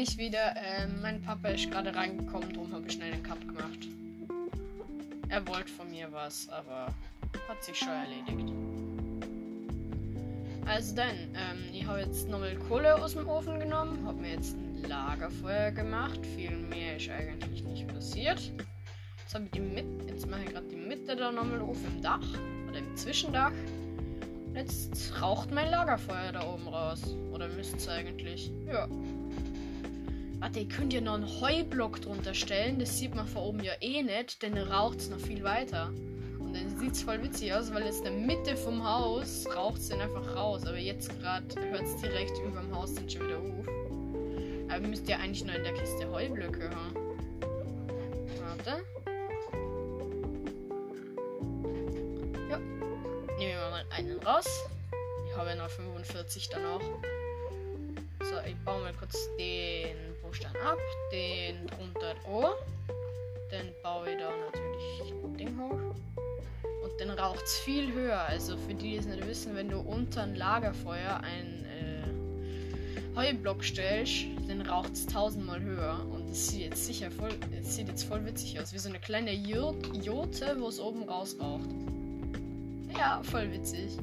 ich 0.03 0.19
wieder. 0.19 0.55
Ähm, 0.57 1.01
mein 1.01 1.23
Papa 1.23 1.49
ist 1.49 1.71
gerade 1.71 1.95
reingekommen, 1.95 2.53
darum 2.53 2.73
habe 2.73 2.87
ich 2.87 2.95
schnell 2.95 3.13
den 3.13 3.23
Cup 3.23 3.41
gemacht. 3.41 3.89
Er 5.29 5.47
wollte 5.47 5.71
von 5.73 5.91
mir 5.91 6.11
was, 6.13 6.49
aber 6.49 6.93
hat 7.49 7.63
sich 7.63 7.79
schon 7.79 7.89
erledigt. 7.89 8.53
Also 10.67 10.95
dann, 10.95 11.17
ähm, 11.35 11.65
ich 11.73 11.87
habe 11.87 12.01
jetzt 12.01 12.29
nochmal 12.29 12.57
Kohle 12.69 12.95
aus 12.95 13.15
dem 13.15 13.29
Ofen 13.29 13.59
genommen, 13.59 14.05
habe 14.07 14.21
mir 14.21 14.33
jetzt 14.33 14.55
ein 14.55 14.72
Lagerfeuer 14.89 15.71
gemacht. 15.71 16.21
Viel 16.37 16.57
mehr 16.57 16.97
ist 16.97 17.11
eigentlich 17.11 17.65
nicht 17.65 17.89
passiert. 17.89 18.53
Jetzt 19.19 19.35
habe 19.35 19.45
ich 19.47 19.51
die 19.53 19.61
Mitte, 19.61 20.07
jetzt 20.09 20.27
mache 20.27 20.43
ich 20.45 20.51
gerade 20.51 20.69
die 20.69 20.77
Mitte 20.77 21.17
da 21.17 21.33
nochmal 21.33 21.61
auf 21.61 21.79
im 21.87 22.03
Dach 22.03 22.27
oder 22.69 22.79
im 22.79 22.97
Zwischendach. 22.97 23.53
Jetzt 24.55 25.21
raucht 25.21 25.51
mein 25.51 25.71
Lagerfeuer 25.71 26.33
da 26.33 26.47
oben 26.47 26.69
raus. 26.69 27.01
Oder 27.33 27.49
müsste 27.49 27.79
es 27.79 27.89
eigentlich. 27.89 28.53
Ja. 28.67 28.87
Warte, 30.41 30.61
ihr 30.61 30.69
könnt 30.69 30.93
ja 30.93 31.01
noch 31.01 31.15
einen 31.15 31.41
Heublock 31.41 32.03
drunter 32.03 32.35
stellen. 32.35 32.79
Das 32.79 32.99
sieht 32.99 33.15
man 33.15 33.27
von 33.27 33.43
oben 33.43 33.61
ja 33.63 33.73
eh 33.81 34.03
nicht, 34.03 34.43
denn 34.43 34.59
raucht 34.59 34.99
es 34.99 35.09
noch 35.09 35.21
viel 35.21 35.43
weiter. 35.43 35.91
Und 36.39 36.55
dann 36.55 36.79
sieht 36.79 36.93
es 36.93 37.03
voll 37.03 37.23
witzig 37.23 37.55
aus, 37.55 37.73
weil 37.73 37.85
jetzt 37.85 38.05
in 38.05 38.05
der 38.05 38.13
Mitte 38.13 38.57
vom 38.57 38.87
Haus 38.87 39.47
raucht 39.57 39.79
es 39.79 39.89
dann 39.89 40.01
einfach 40.01 40.37
raus. 40.37 40.67
Aber 40.67 40.79
jetzt 40.79 41.09
gerade 41.21 41.47
hört 41.71 41.85
es 41.85 41.97
direkt 42.03 42.39
über 42.45 42.61
dem 42.61 42.75
Haus 42.77 42.95
dann 42.95 43.09
schon 43.09 43.27
wieder 43.27 43.39
auf. 43.39 43.82
Aber 44.73 44.89
müsst 44.89 45.07
ihr 45.07 45.19
eigentlich 45.19 45.45
nur 45.45 45.55
in 45.55 45.65
der 45.65 45.75
Kiste 45.75 46.11
Heublöcke 46.11 46.71
haben. 46.71 46.95
Warte. 48.41 48.83
Ja. 52.49 52.59
Nehmen 53.39 53.61
wir 53.61 53.71
mal 53.71 53.85
einen 53.91 54.19
raus. 54.21 54.47
Ich 55.29 55.37
habe 55.37 55.51
ja 55.51 55.57
noch 55.57 55.69
45 55.69 56.49
dann 56.49 56.65
auch. 56.65 56.81
So, 58.23 58.37
ich 58.47 58.57
baue 58.65 58.81
mal 58.81 58.95
kurz 58.95 59.29
den 59.39 59.97
Buchstaben 60.23 60.57
ab. 60.67 60.79
Den 61.13 61.67
drunter 61.67 62.15
O. 62.27 62.55
Dann 63.51 63.75
baue 63.83 64.11
ich 64.11 64.19
da 64.19 64.31
natürlich 64.31 65.13
ein 65.13 65.37
Ding 65.37 65.59
hoch. 65.61 65.95
Und 66.83 66.99
dann 66.99 67.11
raucht 67.11 67.45
es 67.45 67.59
viel 67.59 67.93
höher. 67.93 68.21
Also 68.21 68.57
für 68.57 68.75
die, 68.75 68.93
die 68.93 68.97
es 68.97 69.05
nicht 69.05 69.27
wissen, 69.27 69.55
wenn 69.55 69.69
du 69.69 69.81
unter 69.81 70.23
ein 70.23 70.35
Lagerfeuer 70.35 71.21
ein 71.23 71.62
Heublock 73.15 73.63
stellst, 73.63 74.25
dann 74.49 74.63
raucht 74.63 74.93
es 74.93 75.07
tausendmal 75.07 75.61
höher. 75.61 76.05
Und 76.11 76.31
es 76.31 76.49
sieht 76.49 76.63
jetzt 76.63 76.87
sicher 76.87 77.11
voll, 77.11 77.31
sieht 77.61 77.89
jetzt 77.89 78.05
voll 78.05 78.25
witzig 78.25 78.59
aus. 78.61 78.73
Wie 78.73 78.79
so 78.79 78.89
eine 78.89 79.01
kleine 79.01 79.33
Jote, 79.33 80.57
wo 80.59 80.69
es 80.69 80.81
oben 80.81 81.03
raus 81.03 81.37
raucht. 81.41 81.69
Ja, 82.97 83.23
voll 83.23 83.51
witzig. 83.53 83.99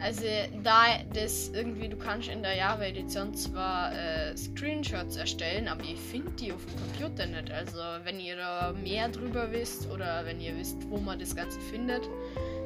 Also 0.00 0.24
da 0.62 0.84
das 1.12 1.50
irgendwie, 1.50 1.86
du 1.86 1.96
kannst 1.96 2.28
in 2.28 2.42
der 2.42 2.56
Java-Edition 2.56 3.34
zwar 3.34 3.92
äh, 3.92 4.34
Screenshots 4.34 5.16
erstellen, 5.16 5.68
aber 5.68 5.84
ihr 5.84 5.96
findet 5.96 6.40
die 6.40 6.52
auf 6.52 6.64
dem 6.64 6.76
Computer 6.80 7.26
nicht. 7.26 7.50
Also 7.50 7.76
wenn 8.04 8.18
ihr 8.18 8.36
da 8.36 8.72
mehr 8.82 9.10
drüber 9.10 9.52
wisst 9.52 9.90
oder 9.90 10.24
wenn 10.24 10.40
ihr 10.40 10.56
wisst, 10.56 10.78
wo 10.88 10.96
man 10.96 11.18
das 11.18 11.36
Ganze 11.36 11.60
findet, 11.60 12.08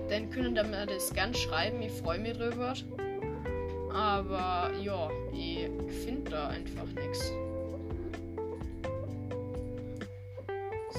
dann 0.08 0.30
könnt 0.30 0.56
ihr 0.56 0.64
mir 0.64 0.86
das 0.86 1.12
ganz 1.12 1.38
schreiben. 1.38 1.82
Ich 1.82 1.92
freue 1.92 2.20
mich 2.20 2.34
drüber. 2.34 2.74
Aber 3.94 4.72
ja, 4.82 5.08
ich 5.32 5.68
finde 6.04 6.32
da 6.32 6.48
einfach 6.48 6.86
nichts. 6.96 7.30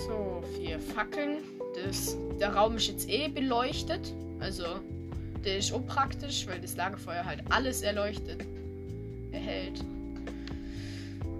So, 0.08 0.44
vier 0.56 0.80
Fackeln. 0.80 1.40
Das, 1.76 2.16
der 2.40 2.54
Raum 2.56 2.78
ist 2.78 2.88
jetzt 2.88 3.10
eh 3.10 3.28
beleuchtet. 3.28 4.14
Also 4.40 4.80
der 5.44 5.58
ist 5.58 5.74
auch 5.74 5.86
praktisch, 5.86 6.48
weil 6.48 6.62
das 6.62 6.78
Lagerfeuer 6.78 7.26
halt 7.26 7.44
alles 7.50 7.82
erleuchtet. 7.82 8.46
Erhält. 9.32 9.84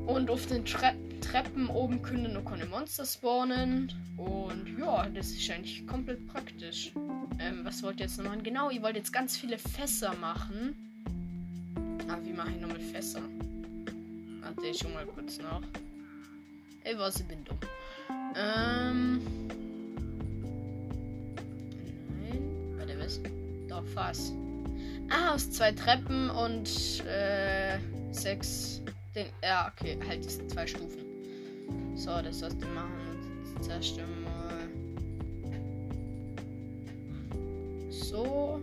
Und 0.06 0.30
auf 0.30 0.46
den 0.48 0.66
Tre 0.66 0.94
Treppen 1.22 1.70
oben 1.70 2.02
können 2.02 2.34
noch 2.34 2.46
keine 2.46 2.66
Monster 2.66 3.06
spawnen. 3.06 3.92
Und 4.18 4.78
ja, 4.78 5.08
das 5.10 5.32
ist 5.32 5.50
eigentlich 5.50 5.88
komplett 5.88 6.28
praktisch. 6.28 6.92
Ähm, 7.40 7.62
was 7.64 7.82
wollt 7.82 8.00
ihr 8.00 8.06
jetzt 8.06 8.18
noch 8.18 8.26
machen? 8.26 8.44
Genau, 8.44 8.70
ihr 8.70 8.82
wollt 8.84 8.96
jetzt 8.96 9.12
ganz 9.12 9.36
viele 9.36 9.58
Fässer 9.58 10.14
machen. 10.16 10.76
Ah, 12.08 12.18
wie 12.24 12.34
mache 12.34 12.52
ich 12.52 12.62
nochmal 12.62 12.80
Fässer? 12.80 13.22
Warte 14.42 14.68
ich 14.68 14.78
schon 14.78 14.94
mal 14.94 15.06
kurz 15.06 15.40
nach. 15.40 15.62
Ey, 16.84 16.98
was, 16.98 17.20
ich 17.20 17.26
bin 17.26 17.44
dumm. 17.44 17.58
Ähm. 18.36 19.22
Nein. 22.22 22.76
Warte, 22.78 23.00
was? 23.00 23.20
Doch, 23.68 23.84
was? 23.96 24.34
Ah, 25.10 25.34
aus 25.34 25.50
zwei 25.50 25.72
Treppen 25.72 26.30
und 26.30 27.04
äh, 27.06 27.80
sechs. 28.12 28.82
Den, 29.16 29.28
ja, 29.42 29.72
okay, 29.72 29.98
halt 30.08 30.30
zwei 30.52 30.68
Stufen. 30.68 31.00
So, 31.96 32.22
das 32.22 32.40
sollst 32.40 32.62
du 32.62 32.68
machen. 32.68 32.92
Zuerst 33.62 33.98
mal. 33.98 34.70
So. 37.90 38.62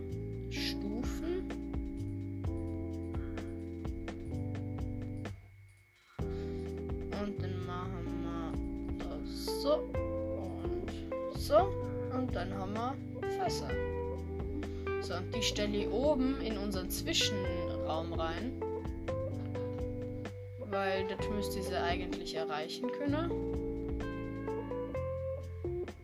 Zwischenraum 16.93 18.13
rein. 18.13 18.61
Weil 20.59 21.07
das 21.07 21.27
müsste 21.29 21.63
sie 21.63 21.75
eigentlich 21.75 22.35
erreichen 22.35 22.91
können. 22.91 23.31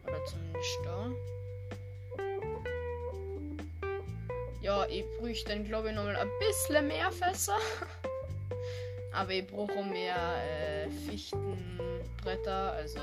Oder 0.04 0.26
zumindest 0.26 0.80
da. 0.84 1.12
Ja, 4.62 4.86
ich 4.88 5.06
bräuchte 5.20 5.50
dann 5.52 5.64
glaube 5.64 5.90
ich 5.90 5.96
nochmal 5.96 6.16
ein 6.16 6.30
bisschen 6.40 6.88
mehr 6.88 7.12
Fässer. 7.12 7.58
Aber 9.14 9.32
ich 9.32 9.46
brauche 9.48 9.84
mehr 9.84 10.16
äh, 10.44 10.90
Fichtenbretter, 11.08 12.74
also. 12.74 13.00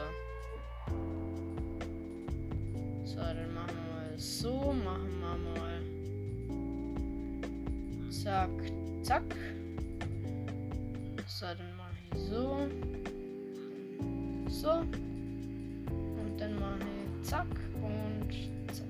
So, 3.05 3.17
dann 3.17 3.55
machen 3.55 3.77
wir 3.77 3.95
mal 3.95 4.19
so, 4.19 4.73
machen 4.73 5.21
wir 5.21 5.61
mal. 5.61 5.76
Zack, 8.27 8.51
zack. 9.05 9.23
So, 11.29 11.47
dann 11.47 11.77
mache 11.77 11.95
ich 12.11 12.19
so. 12.19 12.69
So. 14.49 14.71
Und 14.81 16.37
dann 16.37 16.59
mache 16.59 16.81
ich 16.81 17.29
zack 17.29 17.47
und 17.77 18.29
zack. 18.75 18.87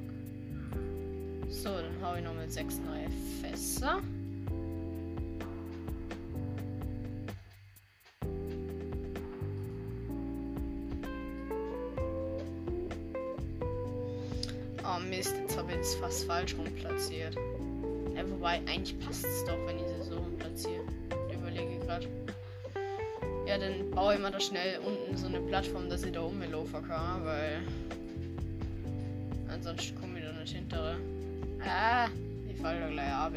So, 1.50 1.68
dann 1.68 2.00
habe 2.00 2.18
ich 2.18 2.24
nochmal 2.24 2.48
sechs 2.48 2.78
neue 2.78 3.10
Fässer. 3.42 4.00
Oh 14.82 14.98
Mist, 15.10 15.34
jetzt 15.36 15.58
habe 15.58 15.72
ich 15.72 15.78
es 15.80 15.94
fast 15.96 16.24
falsch 16.24 16.56
rum 16.56 16.64
platziert. 16.80 17.36
Wobei, 18.46 18.60
eigentlich 18.68 18.96
passt 19.00 19.24
es 19.24 19.44
doch, 19.44 19.58
wenn 19.66 19.76
ich 19.76 19.88
sie 19.88 20.08
so 20.08 20.20
platziere. 20.38 20.84
Ich 21.28 21.34
überlege 21.34 21.80
gerade. 21.80 22.06
Ja, 23.44 23.58
dann 23.58 23.90
baue 23.90 24.14
ich 24.14 24.20
mal 24.20 24.30
da 24.30 24.38
schnell 24.38 24.78
unten 24.86 25.16
so 25.16 25.26
eine 25.26 25.40
Plattform, 25.40 25.88
dass 25.88 26.04
ich 26.04 26.12
da 26.12 26.22
oben 26.22 26.40
laufen 26.52 26.86
kann, 26.86 27.24
weil. 27.24 27.60
Ansonsten 29.48 30.00
komme 30.00 30.20
ich 30.20 30.24
da 30.24 30.32
nicht 30.32 30.54
hinterher. 30.54 30.96
Ah, 31.60 32.06
ich 32.48 32.56
falle 32.60 32.78
da 32.82 32.88
gleich 32.88 33.12
ab. 33.12 33.32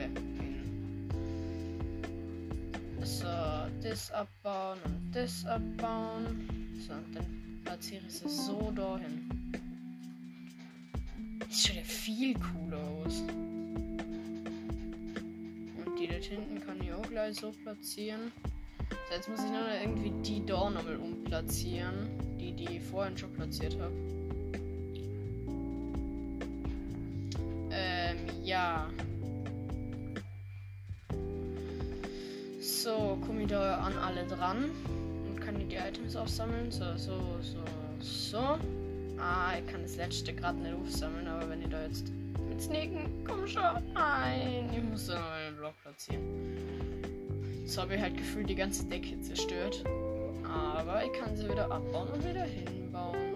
So, 3.02 3.26
das 3.82 4.12
abbauen 4.12 4.78
und 4.86 5.12
das 5.12 5.43
abbauen. 5.43 6.78
So, 6.88 6.93
und 6.93 7.15
dann 7.15 7.62
platziere 7.65 8.04
ich 8.08 8.13
sie 8.13 8.30
so 8.30 8.72
dahin. 8.76 9.28
Das 11.39 11.65
schaut 11.65 11.78
ja 11.78 11.82
viel 11.82 12.36
cooler 12.36 12.78
aus. 13.04 13.24
Gleich 17.19 17.36
so 17.36 17.51
platzieren. 17.51 18.32
So, 18.89 19.15
jetzt 19.15 19.27
muss 19.27 19.43
ich 19.43 19.51
nur 19.51 19.67
irgendwie 19.82 20.12
die 20.23 20.45
da 20.45 20.69
nochmal 20.69 20.95
umplatzieren. 20.95 22.08
Die, 22.39 22.53
die 22.53 22.79
vorhin 22.79 23.17
schon 23.17 23.34
platziert 23.34 23.77
habe. 23.77 23.93
Ähm, 27.71 28.17
ja. 28.41 28.89
So, 32.62 33.17
komme 33.25 33.41
ich 33.41 33.47
da 33.49 33.79
an 33.79 33.97
alle 33.97 34.25
dran. 34.25 34.71
Und 35.27 35.41
kann 35.41 35.55
die 35.67 35.75
Items 35.75 36.15
aufsammeln. 36.15 36.71
So, 36.71 36.95
so, 36.95 37.19
so, 37.41 37.63
so. 37.99 38.58
Ah, 39.17 39.58
ich 39.60 39.69
kann 39.69 39.82
das 39.82 39.97
letzte 39.97 40.34
gerade 40.34 40.58
nicht 40.60 40.73
aufsammeln, 40.73 41.27
aber 41.27 41.49
wenn 41.49 41.63
ich 41.63 41.67
da 41.67 41.84
jetzt 41.84 42.13
mit 42.47 42.62
Sneaken, 42.62 43.25
komm 43.27 43.45
schon. 43.45 43.93
Nein, 43.93 44.69
ich 44.73 44.84
muss 44.84 45.08
da 45.08 45.19
noch 45.19 45.32
einen 45.32 45.58
Block 45.58 45.73
platzieren. 45.84 46.68
Jetzt 47.69 47.77
habe 47.77 47.93
ich 47.93 48.01
halt 48.01 48.17
gefühlt 48.17 48.49
die 48.49 48.55
ganze 48.55 48.84
Decke 48.86 49.21
zerstört. 49.21 49.84
Aber 50.43 51.05
ich 51.05 51.13
kann 51.13 51.38
sie 51.38 51.47
wieder 51.47 51.69
abbauen 51.69 52.08
und 52.10 52.27
wieder 52.27 52.41
hinbauen. 52.41 53.36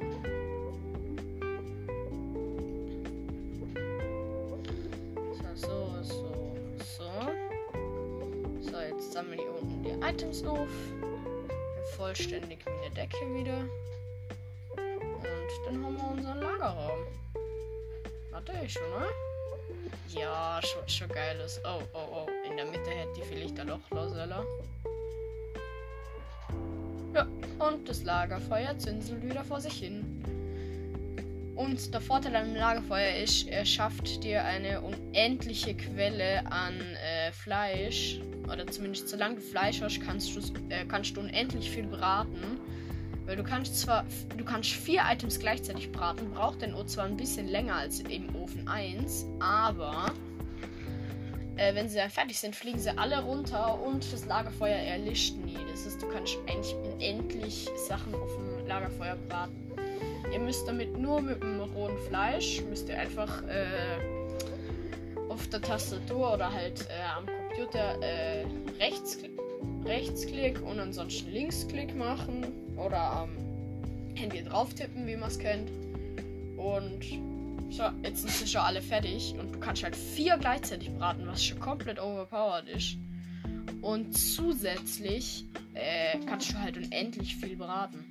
So, 5.54 5.94
so, 6.02 6.34
so, 6.80 7.32
so. 8.60 8.80
Jetzt 8.80 9.14
sammeln 9.14 9.38
wir 9.38 9.46
hier 9.46 9.62
unten 9.62 9.84
die 9.84 10.04
Items 10.04 10.44
auf. 10.46 10.68
Vollständig 11.96 12.66
wie 12.66 12.72
eine 12.72 12.96
Decke 12.96 13.18
wieder. 13.36 13.60
Und 14.72 15.68
dann 15.68 15.86
haben 15.86 15.96
wir 15.96 16.12
unseren 16.12 16.40
Lagerraum. 16.40 17.06
Hatte 18.32 18.54
ich 18.66 18.74
schon, 18.74 18.90
ne? 19.00 19.06
Ja, 20.20 20.60
schon, 20.64 20.90
schon 20.90 21.10
geil 21.10 21.40
ist. 21.40 21.62
Oh, 21.64 21.84
oh, 21.94 22.26
oh. 22.26 22.43
In 22.54 22.58
der 22.58 22.66
Mitte 22.68 22.92
hätte 22.92 23.20
ich 23.20 23.26
vielleicht 23.26 23.60
ein 23.60 23.68
Loch, 23.68 23.90
Losella. 23.90 24.46
Ja, 27.16 27.28
und 27.58 27.90
das 27.90 28.04
Lagerfeuer 28.04 28.78
zünselt 28.78 29.24
wieder 29.24 29.44
vor 29.44 29.60
sich 29.60 29.74
hin. 29.74 30.24
Und 31.56 31.92
der 31.92 32.00
Vorteil 32.00 32.36
an 32.36 32.50
dem 32.50 32.56
Lagerfeuer 32.56 33.18
ist, 33.24 33.48
er 33.48 33.66
schafft 33.66 34.24
dir 34.24 34.44
eine 34.44 34.82
unendliche 34.82 35.74
Quelle 35.74 36.46
an 36.46 36.80
äh, 36.80 37.32
Fleisch. 37.32 38.22
Oder 38.44 38.68
zumindest 38.68 39.10
solange 39.10 39.38
du 39.38 39.42
Fleisch 39.42 39.82
hast, 39.82 40.00
kannst 40.02 40.36
du, 40.36 40.40
äh, 40.70 40.86
kannst 40.86 41.18
du 41.18 41.22
unendlich 41.22 41.72
viel 41.72 41.88
braten. 41.88 42.60
Weil 43.26 43.36
du 43.36 43.44
kannst 43.44 43.80
zwar, 43.80 44.06
du 44.38 44.46
kannst 44.46 44.70
vier 44.70 45.02
Items 45.12 45.40
gleichzeitig 45.40 45.92
braten, 45.92 46.30
braucht 46.30 46.62
den 46.62 46.76
O 46.76 46.84
zwar 46.84 47.06
ein 47.06 47.18
bisschen 47.18 47.48
länger 47.48 47.78
als 47.78 48.02
im 48.02 48.36
Ofen 48.36 48.68
1, 48.68 49.26
aber 49.40 50.14
äh, 51.58 51.76
wenn 51.76 51.88
sie 51.90 51.98
dann 51.98 52.10
fertig 52.10 52.40
sind, 52.40 52.56
fliegen 52.56 52.80
sie 52.80 52.98
alle 52.98 53.22
runter 53.24 53.80
und 53.82 54.12
das 54.12 54.26
Lagerfeuer 54.26 54.76
erlischt 54.76 55.36
nie. 55.36 55.58
Das 55.72 55.86
heißt, 55.86 56.02
du 56.02 56.08
kannst 56.08 56.38
eigentlich 56.48 56.76
unendlich 56.76 57.70
Sachen 57.88 58.14
auf 58.16 58.36
dem 58.36 58.68
Lagerfeuer 58.68 59.16
braten. 59.28 59.72
Ihr 60.32 60.40
müsst 60.40 60.68
damit 60.68 60.98
nur 60.98 61.22
mit 61.22 61.44
dem 61.44 61.62
rohen 61.62 61.98
Fleisch, 62.08 62.62
müsst 62.70 62.90
ihr 62.90 62.98
einfach 62.98 63.44
äh, 63.44 65.30
auf 65.30 65.48
der 65.50 65.62
Tastatur 65.62 66.34
oder 66.34 66.52
halt 66.52 66.88
äh, 66.90 67.04
am 67.16 67.26
Computer 67.26 68.02
äh, 68.02 68.46
rechts, 68.80 69.20
Rechtsklick 69.86 70.62
und 70.62 70.80
ansonsten 70.80 71.32
Linksklick 71.32 71.96
machen 71.96 72.48
oder 72.78 73.00
am 73.00 73.30
Handy 74.16 74.44
drauf 74.44 74.74
tippen, 74.74 75.06
wie 75.06 75.16
man 75.16 75.30
es 75.30 75.38
kennt. 75.38 75.70
Und 76.58 77.02
so, 77.74 77.84
jetzt 78.04 78.22
sind 78.22 78.32
sie 78.32 78.48
schon 78.48 78.62
alle 78.62 78.82
fertig 78.82 79.34
und 79.40 79.56
du 79.56 79.60
kannst 79.60 79.84
halt 79.84 79.96
vier 79.96 80.38
gleichzeitig 80.38 80.92
braten, 80.92 81.26
was 81.26 81.44
schon 81.44 81.60
komplett 81.60 82.00
overpowered 82.00 82.68
ist. 82.68 82.98
Und 83.82 84.14
zusätzlich 84.18 85.46
äh, 85.74 86.20
kannst 86.26 86.52
du 86.52 86.60
halt 86.60 86.78
unendlich 86.78 87.36
viel 87.36 87.56
braten. 87.56 88.06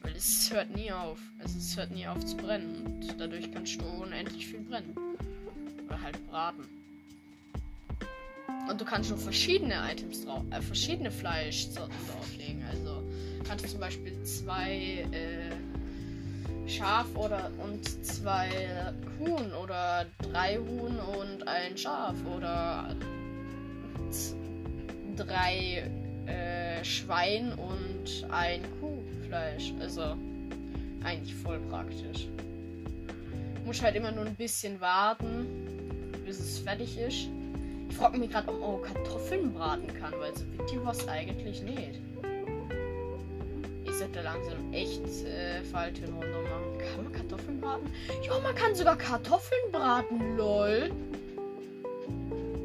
Weil 0.00 0.14
es 0.16 0.50
hört 0.52 0.74
nie 0.74 0.92
auf. 0.92 1.18
Also 1.40 1.58
es 1.58 1.76
hört 1.76 1.90
nie 1.90 2.06
auf 2.06 2.24
zu 2.24 2.36
brennen. 2.36 2.86
Und 2.86 3.20
dadurch 3.20 3.50
kannst 3.52 3.80
du 3.80 3.84
unendlich 3.84 4.46
viel 4.46 4.60
brennen. 4.60 4.94
Oder 5.86 6.00
halt 6.00 6.26
braten. 6.28 6.64
Und 8.68 8.80
du 8.80 8.84
kannst 8.84 9.10
noch 9.10 9.18
verschiedene 9.18 9.74
Items 9.90 10.24
drauf, 10.24 10.42
äh, 10.50 10.62
verschiedene 10.62 11.10
Fleischsorten 11.10 11.94
drauflegen. 12.10 12.62
Also 12.70 13.02
kannst 13.46 13.64
du 13.64 13.68
zum 13.70 13.80
Beispiel 13.80 14.22
zwei 14.22 15.06
äh, 15.10 15.73
Schaf 16.66 17.06
oder 17.14 17.50
und 17.58 17.84
zwei 18.04 18.50
Huhn 19.18 19.52
oder 19.52 20.06
drei 20.18 20.56
Huhn 20.56 20.98
und 20.98 21.46
ein 21.46 21.76
Schaf 21.76 22.14
oder 22.26 22.94
drei 25.16 25.90
äh, 26.26 26.84
Schwein 26.84 27.52
und 27.52 28.26
ein 28.30 28.62
Kuhfleisch. 28.80 29.72
Also 29.80 30.16
eigentlich 31.04 31.34
voll 31.34 31.60
praktisch. 31.70 32.28
Muss 33.64 33.82
halt 33.82 33.96
immer 33.96 34.12
nur 34.12 34.24
ein 34.24 34.34
bisschen 34.34 34.80
warten, 34.80 35.46
bis 36.24 36.38
es 36.38 36.58
fertig 36.58 36.98
ist. 36.98 37.28
Ich 37.88 37.96
frage 37.96 38.18
mich 38.18 38.30
gerade, 38.30 38.48
ob 38.48 38.60
man 38.60 38.94
Kartoffeln 38.94 39.52
braten 39.52 39.88
kann, 40.00 40.12
weil 40.18 40.34
so 40.34 40.44
wird 40.56 40.70
die 40.70 40.84
was 40.84 41.06
eigentlich 41.08 41.62
nicht. 41.62 42.00
Ich 44.04 44.12
sollte 44.12 44.22
langsam 44.22 44.72
echt 44.72 45.02
äh, 45.24 45.62
Falltüren 45.62 46.12
runter 46.14 46.42
machen. 46.42 46.78
Kann 46.78 47.04
man 47.04 47.12
Kartoffeln 47.12 47.60
braten? 47.60 47.94
Ja, 48.22 48.38
man 48.38 48.54
kann 48.54 48.74
sogar 48.74 48.98
Kartoffeln 48.98 49.72
braten, 49.72 50.36
lol. 50.36 50.90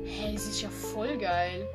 Hey, 0.05 0.33
das 0.33 0.47
ist 0.47 0.61
ja 0.61 0.69
voll 0.69 1.17
geil. 1.17 1.65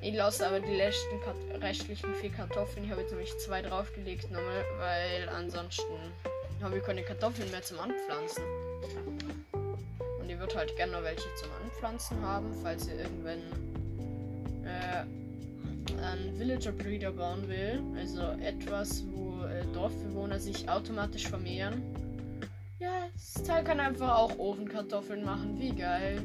Ich 0.00 0.14
lasse 0.14 0.46
aber 0.46 0.60
die 0.60 0.76
letzten 0.76 1.20
restlichen 1.60 2.14
vier 2.14 2.30
Kartoffeln. 2.30 2.86
Ich 2.86 2.90
habe 2.90 3.02
jetzt 3.02 3.10
nämlich 3.10 3.36
zwei 3.38 3.60
draufgelegt, 3.60 4.30
nochmal, 4.30 4.64
weil 4.78 5.28
ansonsten 5.28 5.92
habe 6.62 6.78
ich 6.78 6.84
keine 6.84 7.02
Kartoffeln 7.02 7.50
mehr 7.50 7.62
zum 7.62 7.80
Anpflanzen 7.80 8.42
würde 10.40 10.54
halt 10.56 10.74
gerne 10.76 10.92
noch 10.92 11.02
welche 11.02 11.28
zum 11.36 11.50
Anpflanzen 11.62 12.22
haben, 12.22 12.52
falls 12.62 12.88
ihr 12.88 12.98
irgendwann 12.98 13.42
äh, 14.64 15.19
einen 16.02 16.38
Villager 16.38 16.72
Breeder 16.72 17.12
bauen 17.12 17.48
will. 17.48 17.82
Also 17.96 18.22
etwas, 18.42 19.04
wo 19.12 19.44
äh, 19.44 19.64
Dorfbewohner 19.72 20.38
sich 20.38 20.68
automatisch 20.68 21.28
vermehren. 21.28 21.82
Ja, 22.78 23.08
das 23.12 23.42
Teil 23.44 23.64
kann 23.64 23.80
einfach 23.80 24.16
auch 24.16 24.38
Ofenkartoffeln 24.38 25.24
machen. 25.24 25.58
Wie 25.58 25.72
geil. 25.72 26.22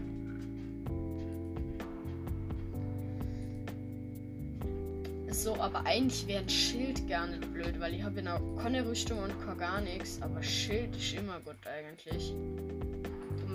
So, 5.31 5.55
aber 5.59 5.85
eigentlich 5.85 6.25
wäre 6.27 6.43
ein 6.43 6.49
Schild 6.49 7.09
gar 7.09 7.27
nicht 7.27 7.51
blöd, 7.51 7.77
weil 7.79 7.93
ich 7.93 8.03
habe 8.03 8.21
noch 8.21 8.39
keine 8.61 8.85
Rüstung 8.85 9.19
und 9.19 9.33
gar 9.57 9.81
nichts. 9.81 10.21
Aber 10.21 10.41
Schild 10.41 10.95
ist 10.95 11.13
immer 11.13 11.39
gut 11.41 11.57
eigentlich 11.67 12.33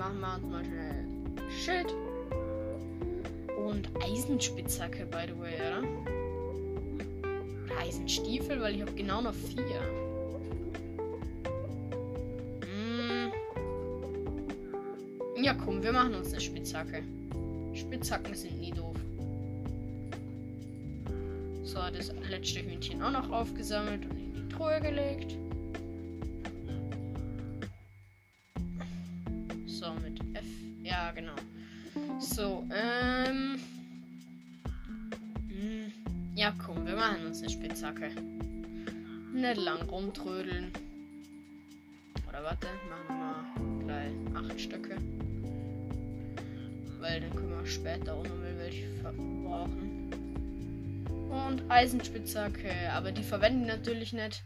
machen 0.00 0.20
wir 0.20 0.34
uns 0.34 0.46
mal 0.46 0.64
schnell 0.64 1.04
Schild. 1.50 2.09
Und 3.66 3.88
Eisenspitzhacke, 4.02 5.06
by 5.06 5.26
the 5.26 5.40
way, 5.40 5.54
oder? 5.56 5.82
Oder 7.64 7.80
Eisenstiefel, 7.80 8.60
weil 8.60 8.74
ich 8.74 8.82
habe 8.82 8.92
genau 8.92 9.20
noch 9.20 9.34
vier. 9.34 9.80
Hm. 12.62 13.32
Ja, 15.42 15.54
komm, 15.54 15.82
wir 15.82 15.92
machen 15.92 16.14
uns 16.14 16.32
eine 16.32 16.40
Spitzhacke. 16.40 17.02
Spitzhacken 17.74 18.34
sind 18.34 18.58
nie 18.58 18.72
doof. 18.72 18.96
So, 21.62 21.78
das 21.96 22.12
letzte 22.28 22.60
Hühnchen 22.60 23.02
auch 23.02 23.12
noch 23.12 23.30
aufgesammelt 23.30 24.04
und 24.04 24.18
in 24.18 24.34
die 24.34 24.48
Truhe 24.54 24.80
gelegt. 24.80 25.36
So, 32.20 32.64
ähm. 32.70 32.99
Eine 37.40 37.50
Spitzhacke. 37.50 38.10
Nicht 39.32 39.56
lang 39.56 39.88
rumtrödeln. 39.88 40.72
Oder 42.28 42.42
warte, 42.42 42.66
machen 42.88 43.78
wir 43.78 43.84
gleich 43.86 44.12
acht 44.34 44.60
Stücke. 44.60 44.96
Weil 47.00 47.20
dann 47.20 47.30
können 47.30 47.50
wir 47.50 47.66
später 47.66 48.14
auch 48.14 48.24
noch 48.24 48.36
mal 48.36 48.58
welche 48.58 48.88
verbrauchen. 49.02 50.10
Und 51.30 51.62
Eisenspitzhacke, 51.68 52.72
aber 52.92 53.12
die 53.12 53.22
verwenden 53.22 53.66
natürlich 53.66 54.12
nicht. 54.12 54.42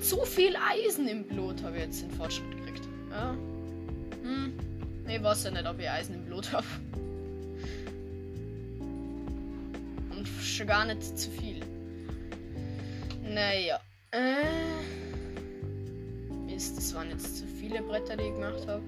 Zu 0.00 0.24
viel 0.24 0.56
Eisen 0.56 1.06
im 1.06 1.24
Blut 1.24 1.62
habe 1.62 1.76
ich 1.76 1.84
jetzt 1.84 2.02
den 2.02 2.10
Fortschritt 2.10 2.50
gekriegt. 2.50 2.88
Ja. 3.10 3.36
Hm. 4.22 4.52
Ich 5.06 5.22
weiß 5.22 5.44
ja 5.44 5.50
nicht, 5.50 5.66
ob 5.66 5.78
ich 5.78 5.88
Eisen 5.88 6.14
im 6.14 6.24
Blut 6.24 6.50
habe. 6.52 6.66
Und 10.10 10.26
schon 10.26 10.66
gar 10.66 10.84
nicht 10.86 11.02
zu 11.18 11.30
viel. 11.30 11.51
Naja. 13.34 13.80
Äh. 14.10 14.44
Mist, 16.46 16.76
das 16.76 16.94
waren 16.94 17.10
jetzt 17.10 17.38
zu 17.38 17.46
viele 17.46 17.82
Bretter, 17.82 18.16
die 18.16 18.24
ich 18.24 18.32
gemacht 18.32 18.66
habe. 18.66 18.82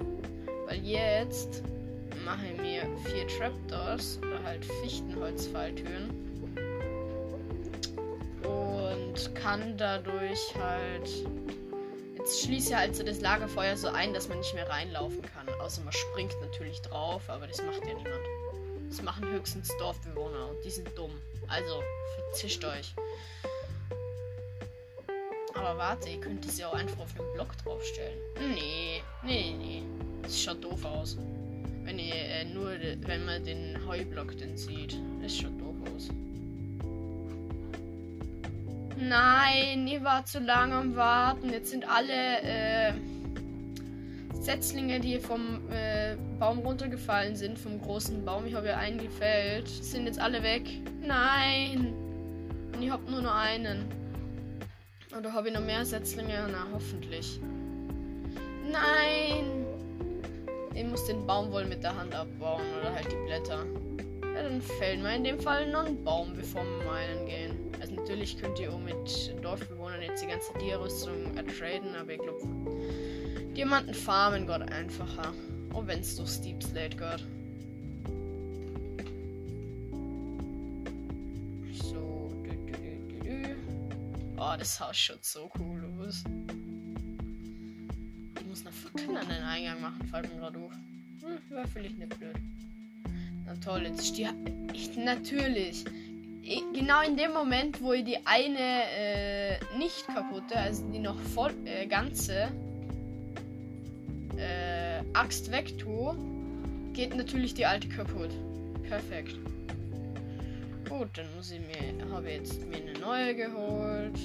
Weil 0.67 0.85
jetzt 0.85 1.63
mache 2.25 2.47
ich 2.53 2.61
mir 2.61 2.83
vier 3.05 3.27
Trapdoors 3.29 4.19
oder 4.19 4.43
halt 4.45 4.65
Fichtenholzfalltüren. 4.83 6.11
Und 8.43 9.35
kann 9.35 9.77
dadurch 9.79 10.55
halt 10.61 11.09
Jetzt 12.25 12.43
schließe 12.43 12.71
ich 12.71 12.75
halt 12.75 12.97
so 12.97 13.03
das 13.03 13.21
Lagerfeuer 13.21 13.77
so 13.77 13.89
ein, 13.89 14.15
dass 14.15 14.31
man 14.31 14.39
nicht 14.39 14.55
mehr 14.55 14.67
reinlaufen 14.67 15.21
kann. 15.21 15.47
Außer 15.61 15.83
man 15.83 15.93
springt 15.93 16.35
natürlich 16.41 16.81
drauf, 16.81 17.29
aber 17.29 17.47
das 17.47 17.63
macht 17.63 17.85
ja 17.87 17.93
niemand. 17.93 18.25
Das 18.89 19.03
machen 19.03 19.29
höchstens 19.29 19.69
Dorfbewohner 19.79 20.49
und 20.49 20.65
die 20.65 20.71
sind 20.71 20.89
dumm. 20.97 21.11
Also, 21.49 21.83
verzischt 22.17 22.65
euch. 22.65 22.95
Aber 25.65 25.79
warte, 25.79 26.11
ihr 26.11 26.21
könnt 26.21 26.45
ja 26.59 26.69
auch 26.69 26.75
einfach 26.75 27.01
auf 27.01 27.19
einen 27.19 27.33
Block 27.33 27.57
draufstellen. 27.65 28.19
Nee, 28.55 29.03
nee, 29.25 29.55
nee. 29.57 29.83
Das 30.23 30.39
schaut 30.39 30.63
doof 30.63 30.85
aus. 30.85 31.17
Wenn 31.85 31.99
ihr 31.99 32.15
äh, 32.15 32.45
nur, 32.45 32.73
wenn 33.07 33.25
man 33.25 33.43
den 33.45 33.79
Heublock 33.87 34.37
denn 34.37 34.59
sieht. 34.59 34.99
Ist 35.25 35.41
schon 35.41 35.57
doof 35.59 35.75
aus. 35.95 36.11
Nein, 38.99 39.87
ihr 39.87 40.05
war 40.05 40.27
zu 40.27 40.39
lange 40.39 40.75
am 40.75 40.97
Warten. 40.97 41.49
Jetzt 41.49 41.71
sind 41.71 41.89
alle 41.89 42.43
äh, 42.43 42.93
Setzlinge, 44.35 45.01
die 45.01 45.19
vom 45.19 45.63
äh, 45.71 46.17
Baum 46.39 46.59
runtergefallen 46.59 47.37
sind, 47.37 47.59
vom 47.59 47.81
großen 47.81 48.23
Baum. 48.23 48.45
Ich 48.45 48.55
habe 48.55 48.67
ja 48.67 48.77
einen 48.77 48.99
gefällt. 48.99 49.69
Sind 49.69 50.05
jetzt 50.05 50.21
alle 50.21 50.43
weg. 50.43 50.69
Nein. 51.01 51.95
Und 52.75 52.83
ich 52.83 52.91
habe 52.91 53.11
nur 53.11 53.23
noch 53.23 53.35
einen. 53.35 54.04
Oder 55.17 55.33
habe 55.33 55.49
ich 55.49 55.55
noch 55.55 55.61
mehr 55.61 55.85
Setzlinge? 55.85 56.49
Na, 56.51 56.67
hoffentlich. 56.73 57.41
Nein. 58.71 59.65
Ich 60.75 60.85
muss 60.85 61.05
den 61.07 61.25
Baum 61.25 61.53
wohl 61.53 61.65
mit 61.65 61.85
der 61.85 61.97
Hand 61.97 62.15
abbauen 62.15 62.63
oder 62.81 62.93
halt 62.93 63.11
die 63.11 63.27
Blätter. 63.27 63.65
Ja, 64.35 64.43
dann 64.43 64.61
fällt 64.61 65.01
mir 65.01 65.15
in 65.15 65.23
dem 65.23 65.39
Fall 65.39 65.71
noch 65.71 65.87
ein 65.87 66.03
Baum, 66.03 66.35
bevor 66.35 66.65
wir 66.65 66.85
meinen 66.85 67.27
gehen. 67.27 67.57
Also 67.81 67.95
natürlich 67.95 68.37
könnt 68.37 68.59
ihr 68.59 68.73
auch 68.73 68.81
mit 68.81 69.33
Dorfbewohnern 69.41 70.03
jetzt 70.03 70.23
die 70.23 70.27
ganze 70.27 70.53
Tierrüstung 70.55 71.37
ertraden, 71.37 71.95
aber 71.95 72.13
ich 72.15 72.21
glaube, 72.21 72.41
Diamanten 73.57 73.95
farmen 73.95 74.49
Gott 74.49 74.63
einfacher. 74.63 75.33
Auch 75.73 75.87
wenn 75.87 76.01
es 76.01 76.17
durch 76.17 76.31
Steep 76.31 76.61
Slate 76.63 76.97
geht. 76.97 77.25
Das 84.57 84.79
Haus 84.81 84.97
schaut 84.97 85.25
so 85.25 85.51
cool 85.59 85.85
aus. 86.01 86.25
Ich 88.39 88.47
muss 88.47 88.65
noch 88.65 88.73
verkleinern 88.73 89.29
den 89.29 89.43
Eingang 89.43 89.81
machen, 89.81 90.07
fällt 90.11 90.33
mir 90.33 90.41
gerade 90.41 90.59
auf. 90.59 90.73
Hm, 90.73 91.39
wäre 91.49 91.69
vielleicht 91.69 91.99
nicht 91.99 92.19
blöd. 92.19 92.37
Na 93.47 93.55
toll, 93.57 93.83
jetzt 93.83 94.19
ist. 94.19 94.35
Ich, 94.73 94.97
natürlich. 94.97 95.85
Ich, 96.43 96.63
genau 96.75 97.03
in 97.03 97.17
dem 97.17 97.33
Moment, 97.33 97.81
wo 97.81 97.93
ich 97.95 98.05
die 98.05 98.19
eine 98.27 98.59
äh, 98.59 99.59
nicht 99.79 100.07
kaputte, 100.07 100.57
also 100.57 100.87
die 100.91 100.99
noch 100.99 101.19
voll 101.19 101.53
äh, 101.65 101.87
ganze 101.87 102.49
äh, 104.37 105.03
Axt 105.15 105.51
weg 105.51 105.79
tue, 105.79 106.17
geht 106.93 107.17
natürlich 107.17 107.55
die 107.55 107.65
alte 107.65 107.89
kaputt. 107.89 108.31
Perfekt. 108.83 109.37
Gut, 110.89 111.09
dann 111.15 111.35
muss 111.35 111.51
ich 111.51 111.61
mir, 111.61 112.11
habe 112.13 112.31
jetzt 112.31 112.61
mir 112.67 112.77
eine 112.77 112.93
neue 112.99 113.35
geholt. 113.35 114.19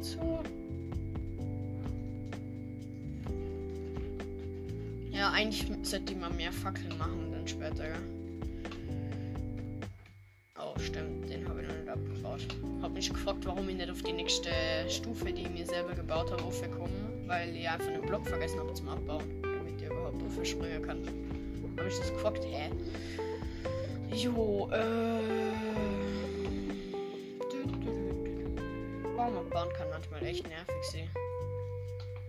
Mach 0.00 0.06
die 0.06 0.16
Tür 0.16 0.20
wieder 0.20 0.42
zu. 0.42 0.42
Ja, 5.12 5.30
eigentlich 5.30 5.66
sollte 5.82 6.12
ich 6.12 6.18
mal 6.18 6.30
mehr 6.30 6.52
Fackeln 6.52 6.96
machen 6.98 7.30
dann 7.32 7.46
später. 7.46 7.84
Oh, 10.58 10.78
stimmt, 10.78 11.28
den 11.28 11.48
habe 11.48 11.62
ich 11.62 11.68
noch 11.68 11.76
nicht 11.76 11.88
abgebaut. 11.88 12.46
Hab 12.82 12.92
mich 12.92 13.10
gefragt, 13.10 13.44
warum 13.44 13.68
ich 13.68 13.76
nicht 13.76 13.90
auf 13.90 14.02
die 14.02 14.12
nächste 14.12 14.50
Stufe, 14.88 15.32
die 15.32 15.42
ich 15.42 15.50
mir 15.50 15.66
selber 15.66 15.94
gebaut 15.94 16.30
habe, 16.30 16.42
aufgekommen, 16.44 17.24
weil 17.26 17.54
ich 17.54 17.68
einfach 17.68 17.88
einen 17.88 18.02
Block 18.02 18.26
vergessen 18.26 18.60
habe 18.60 18.72
zum 18.74 18.88
Abbauen, 18.88 19.24
damit 19.42 19.80
ich 19.80 19.86
überhaupt 19.86 20.22
aufspringen 20.22 20.82
kann. 20.82 21.02
Habe 21.76 21.88
ich 21.88 21.98
das 21.98 22.12
gefragt? 22.12 22.44
Hä? 22.44 22.70
Jo, 24.14 24.68
äh. 24.72 25.49
Abbauen 29.50 29.72
kann 29.72 29.90
manchmal 29.90 30.24
echt 30.24 30.46
nervig 30.48 30.82
sein. 30.92 31.10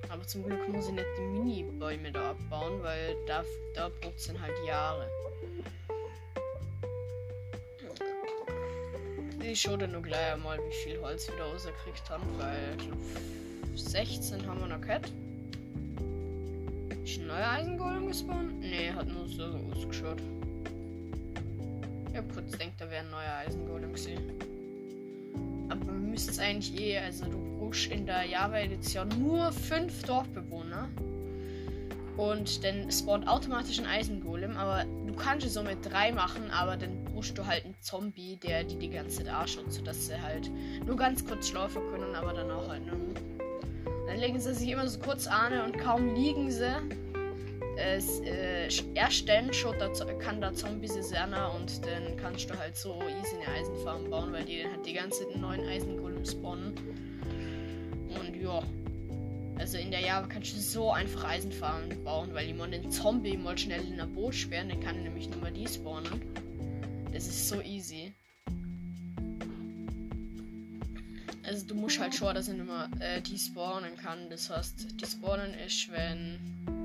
Aber 0.10 0.26
zum 0.26 0.44
Glück 0.44 0.68
muss 0.68 0.88
ich 0.88 0.94
nicht 0.94 1.06
die 1.18 1.22
Mini-Bäume 1.22 2.12
da 2.12 2.32
abbauen, 2.32 2.82
weil 2.82 3.16
da, 3.28 3.46
da 3.76 3.90
braucht 3.90 4.18
es 4.18 4.28
halt 4.42 4.56
Jahre. 4.66 5.08
Ich 9.40 9.62
schaue 9.62 9.78
dann 9.78 9.92
nur 9.92 10.02
gleich 10.02 10.34
einmal, 10.34 10.58
wie 10.68 10.74
viel 10.74 11.00
Holz 11.00 11.32
wieder 11.32 11.46
rausgekriegt 11.46 12.10
haben, 12.10 12.24
weil 12.40 12.76
ich 12.80 12.88
glaub, 12.88 13.00
16 13.76 14.48
haben 14.48 14.60
wir 14.60 14.68
noch 14.68 14.82
gehabt. 14.82 15.12
Ist 17.04 17.20
ein 17.20 17.28
neuer 17.28 17.52
Eisengolem 17.52 18.08
gespawnt? 18.08 18.60
Ne, 18.62 18.96
hat 18.96 19.08
nur 19.08 19.28
so 19.28 19.44
ausgeschaut. 19.72 20.22
Ich 22.12 22.18
hab 22.18 22.34
kurz 22.34 22.52
gedacht, 22.52 22.74
da 22.80 22.90
wäre 22.90 23.06
ein 23.06 23.12
neuer 23.12 23.36
Eisengolem 23.46 23.94
gesehen. 23.94 24.51
Aber 25.72 25.92
müssen 25.92 26.30
es 26.30 26.40
eigentlich 26.40 26.80
eh, 26.80 27.00
also 27.00 27.26
du 27.26 27.38
brauchst 27.58 27.88
in 27.88 28.06
der 28.06 28.26
Java-Edition 28.26 29.08
nur 29.20 29.52
fünf 29.52 30.04
Dorfbewohner. 30.04 30.90
Und 32.18 32.64
dann 32.64 32.92
spawnt 32.92 33.28
automatisch 33.28 33.80
ein 33.80 33.86
Eisengolem, 33.86 34.58
aber 34.58 34.86
du 35.08 35.14
kannst 35.14 35.46
es 35.48 35.54
so 35.54 35.64
mit 35.64 35.78
drei 35.84 36.12
machen, 36.12 36.52
aber 36.52 36.76
dann 36.76 37.04
brauchst 37.06 37.38
du 37.38 37.46
halt 37.46 37.64
einen 37.64 37.76
Zombie, 37.80 38.36
der 38.36 38.66
die 38.66 38.78
die 38.78 38.90
ganze 38.90 39.24
Zeit 39.24 39.34
anschaut, 39.34 39.72
sodass 39.72 40.08
sie 40.08 40.22
halt 40.22 40.52
nur 40.86 40.98
ganz 40.98 41.26
kurz 41.26 41.48
schlafen 41.48 41.82
können, 41.90 42.14
aber 42.14 42.34
dann 42.34 42.52
auch 42.52 42.68
halt 42.68 42.86
nur. 42.86 43.16
Dann 44.08 44.20
legen 44.20 44.40
sie 44.40 44.54
sich 44.54 44.70
immer 44.70 44.88
so 44.88 45.00
kurz 45.00 45.26
an 45.26 45.62
und 45.62 45.78
kaum 45.80 46.14
liegen 46.14 46.52
sie. 46.52 46.76
Es, 47.84 48.20
äh, 48.22 48.70
erst 48.94 49.28
dann 49.28 49.52
schon 49.54 49.78
der, 49.80 49.92
kann 50.20 50.40
der 50.40 50.54
Zombie 50.54 50.88
sein 50.88 51.34
und 51.34 51.86
dann 51.86 52.16
kannst 52.16 52.50
du 52.50 52.58
halt 52.58 52.76
so 52.76 53.02
easy 53.02 53.36
eine 53.38 53.60
Eisenfarm 53.60 54.10
bauen, 54.10 54.32
weil 54.32 54.46
die 54.46 54.62
dann 54.62 54.72
halt 54.74 54.86
die 54.86 54.94
ganze 54.94 55.24
neuen 55.36 55.68
Eisengolem 55.68 56.24
spawnen. 56.24 56.74
Und 58.20 58.36
ja. 58.36 58.62
Also 59.58 59.78
in 59.78 59.92
der 59.92 60.02
Java 60.02 60.28
kannst 60.28 60.54
du 60.54 60.60
so 60.60 60.92
einfach 60.92 61.24
Eisenfarmen 61.24 62.04
bauen, 62.04 62.34
weil 62.34 62.48
jemand 62.48 62.74
den 62.74 62.92
Zombie 62.92 63.38
mal 63.38 63.58
schnell 63.58 63.84
in 63.88 64.00
ein 64.00 64.14
Boot 64.14 64.36
sperren, 64.36 64.70
dann 64.70 64.80
kann 64.80 65.02
nämlich 65.04 65.30
nur 65.30 65.40
mal 65.40 65.52
die 65.52 65.68
spawnen. 65.68 66.22
Das 67.12 67.28
ist 67.28 67.50
so 67.50 67.62
easy. 67.62 68.14
Also 71.44 71.66
du 71.66 71.76
musst 71.76 72.00
halt 72.00 72.14
schauen, 72.16 72.36
dass 72.36 72.48
er 72.48 72.56
immer 72.56 72.90
äh, 73.00 73.22
die 73.22 73.38
spawnen 73.38 73.96
kann. 73.98 74.30
Das 74.30 74.50
heißt, 74.50 75.00
die 75.00 75.06
spawnen 75.06 75.54
ist, 75.66 75.92
wenn 75.92 76.81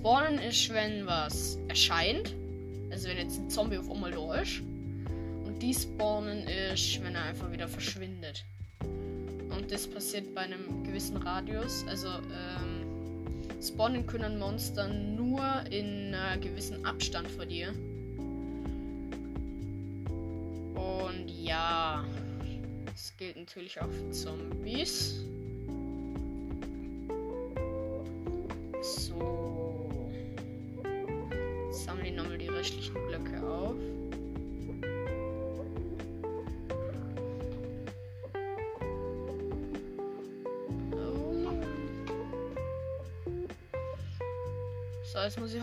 spawnen 0.00 0.38
ist, 0.38 0.72
wenn 0.72 1.06
was 1.06 1.58
erscheint. 1.68 2.34
Also 2.90 3.08
wenn 3.08 3.18
jetzt 3.18 3.38
ein 3.38 3.50
Zombie 3.50 3.76
auf 3.76 3.90
einmal 3.90 4.10
da 4.10 4.40
ist. 4.40 4.60
Und 5.44 5.58
die 5.60 5.74
spawnen 5.74 6.46
ist, 6.72 7.02
wenn 7.02 7.14
er 7.14 7.24
einfach 7.24 7.52
wieder 7.52 7.68
verschwindet. 7.68 8.44
Und 8.80 9.70
das 9.70 9.86
passiert 9.86 10.34
bei 10.34 10.40
einem 10.40 10.84
gewissen 10.84 11.18
Radius. 11.18 11.84
Also 11.86 12.08
ähm, 12.08 13.62
spawnen 13.62 14.06
können 14.06 14.38
Monster 14.38 14.88
nur 14.88 15.42
in 15.70 16.14
einem 16.14 16.40
gewissen 16.40 16.82
Abstand 16.86 17.28
vor 17.28 17.44
dir. 17.44 17.68
Und 20.76 21.28
ja, 21.28 22.06
das 22.86 23.14
gilt 23.18 23.36
natürlich 23.36 23.78
auch 23.78 23.90
für 23.90 24.10
Zombies. 24.12 25.26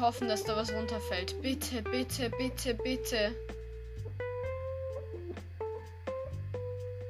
Hoffen, 0.07 0.29
dass 0.29 0.45
da 0.45 0.55
was 0.55 0.71
runterfällt. 0.71 1.41
Bitte, 1.41 1.81
bitte, 1.81 2.29
bitte, 2.29 2.73
bitte. 2.75 3.35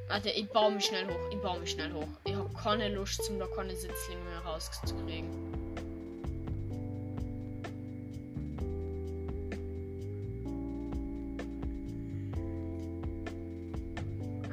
Warte, 0.08 0.32
ich 0.32 0.50
baue 0.50 0.72
mich 0.72 0.86
schnell 0.86 1.06
hoch. 1.06 1.30
Ich 1.30 1.38
baue 1.38 1.60
mich 1.60 1.70
schnell 1.70 1.94
hoch. 1.94 2.08
Ich 2.24 2.34
habe 2.34 2.50
keine 2.56 2.90
Lust, 2.96 3.24
zum 3.24 3.38
da 3.38 3.46
keine 3.56 3.76
Sitzlinge 3.76 4.22
mehr 4.24 4.40
rauszukriegen. 4.40 5.30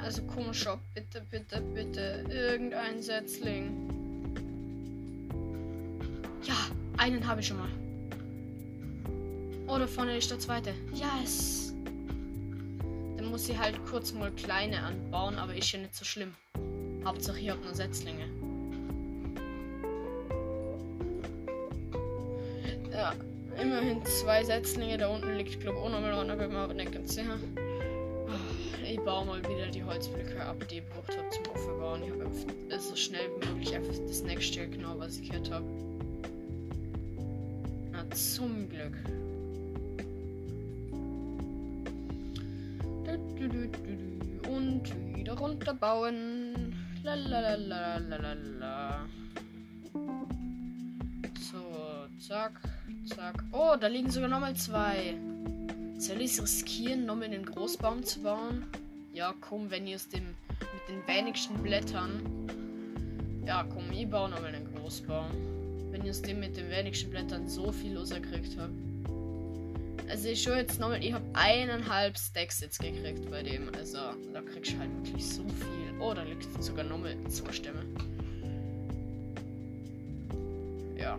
Also 0.02 0.22
komischer, 0.24 0.78
bitte, 0.92 1.22
bitte, 1.30 1.62
bitte. 1.74 2.26
Irgendein 2.28 3.00
Setzling. 3.00 3.88
Ja, 6.42 6.56
einen 6.98 7.26
habe 7.26 7.40
ich 7.40 7.46
schon 7.46 7.56
mal. 7.56 7.83
Oh, 9.66 9.78
da 9.78 9.86
vorne 9.86 10.16
ist 10.16 10.30
der 10.30 10.38
zweite. 10.38 10.74
Yes. 10.92 11.74
Dann 13.16 13.30
muss 13.30 13.48
ich 13.48 13.58
halt 13.58 13.78
kurz 13.86 14.12
mal 14.12 14.30
kleine 14.32 14.82
anbauen, 14.82 15.36
aber 15.36 15.54
ist 15.54 15.72
ja 15.72 15.78
nicht 15.78 15.94
so 15.94 16.04
schlimm. 16.04 16.34
Hauptsache 17.04 17.40
ich 17.40 17.50
habe 17.50 17.60
nur 17.62 17.74
Setzlinge. 17.74 18.24
Ja, 22.92 23.14
immerhin 23.60 24.04
zwei 24.04 24.44
Setzlinge. 24.44 24.98
Da 24.98 25.08
unten 25.08 25.36
liegt, 25.36 25.60
glaube 25.60 25.78
ich, 25.78 25.84
auch 25.84 25.90
nochmal 25.90 26.12
einer, 26.12 26.36
bin 26.36 26.50
mir 26.50 26.58
aber 26.58 26.74
nicht 26.74 26.92
ganz 26.92 27.14
sicher. 27.14 27.38
Oh, 27.56 28.84
ich 28.86 29.00
baue 29.00 29.26
mal 29.26 29.42
wieder 29.48 29.66
die 29.68 29.82
Holzblöcke 29.82 30.44
ab, 30.44 30.56
die 30.70 30.78
ich 30.78 30.84
gebraucht 30.84 31.16
habe 31.16 31.30
zum 31.30 31.52
Aufbauen. 31.52 32.02
Ich 32.04 32.10
habe 32.10 32.80
so 32.80 32.94
schnell 32.96 33.30
wie 33.40 33.48
möglich 33.48 33.74
einfach 33.74 33.94
das 34.06 34.22
nächste 34.22 34.68
genau, 34.68 34.98
was 34.98 35.16
ich 35.18 35.30
gehört 35.30 35.50
habe. 35.50 35.64
Na, 37.92 38.08
zum 38.10 38.68
Glück. 38.68 39.23
Und 44.48 45.16
wieder 45.16 45.34
runterbauen. 45.34 46.74
Lalalala. 47.02 49.06
So, 51.40 51.58
zack, 52.18 52.60
zack. 53.06 53.44
Oh, 53.52 53.76
da 53.78 53.86
liegen 53.86 54.10
sogar 54.10 54.28
nochmal 54.28 54.56
zwei. 54.56 55.14
Soll 55.98 56.20
ich 56.20 56.32
es 56.32 56.42
riskieren, 56.42 57.06
nochmal 57.06 57.26
einen 57.26 57.44
Großbaum 57.44 58.04
zu 58.04 58.20
bauen? 58.20 58.64
Ja, 59.12 59.34
komm, 59.40 59.70
wenn 59.70 59.86
ihr 59.86 59.96
es 59.96 60.08
dem 60.08 60.24
mit 60.24 60.88
den 60.88 61.06
wenigsten 61.06 61.62
Blättern. 61.62 62.20
Ja, 63.46 63.64
komm, 63.64 63.90
ich 63.92 64.08
baue 64.08 64.30
nochmal 64.30 64.54
einen 64.54 64.74
Großbaum. 64.74 65.30
Wenn 65.90 66.04
ihr 66.04 66.10
es 66.10 66.22
dem 66.22 66.40
mit 66.40 66.56
den 66.56 66.70
wenigsten 66.70 67.10
Blättern 67.10 67.48
so 67.48 67.70
viel 67.70 67.94
losgekriegt 67.94 68.58
habt. 68.58 68.72
Also 70.14 70.28
ich 70.28 70.44
schaue 70.44 70.58
jetzt 70.58 70.78
nochmal, 70.78 71.02
ich 71.02 71.12
habe 71.12 71.24
eineinhalb 71.32 72.16
Stacks 72.16 72.60
jetzt 72.60 72.78
gekriegt 72.78 73.28
bei 73.32 73.42
dem. 73.42 73.68
Also 73.74 73.98
da 74.32 74.42
kriegst 74.42 74.70
du 74.70 74.78
halt 74.78 74.88
wirklich 74.98 75.26
so 75.26 75.42
viel. 75.42 76.00
Oh, 76.00 76.14
da 76.14 76.22
liegt 76.22 76.46
sogar 76.62 76.84
nochmal 76.84 77.16
zwei 77.28 77.50
Stämme. 77.50 77.82
Ja. 80.96 81.18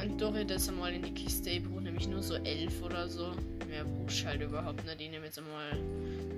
Und 0.00 0.20
durch 0.20 0.46
das 0.46 0.68
einmal 0.68 0.94
in 0.94 1.02
die 1.02 1.14
Kiste, 1.14 1.50
ich 1.50 1.64
brauche 1.64 1.82
nämlich 1.82 2.06
nur 2.06 2.22
so 2.22 2.36
elf 2.36 2.80
oder 2.80 3.08
so 3.08 3.32
mehr 3.68 3.84
brauchst 3.84 4.24
halt 4.24 4.40
überhaupt 4.40 4.84
nicht. 4.84 5.00
Ich 5.00 5.10
nehme 5.10 5.24
jetzt 5.24 5.40
einmal 5.40 5.76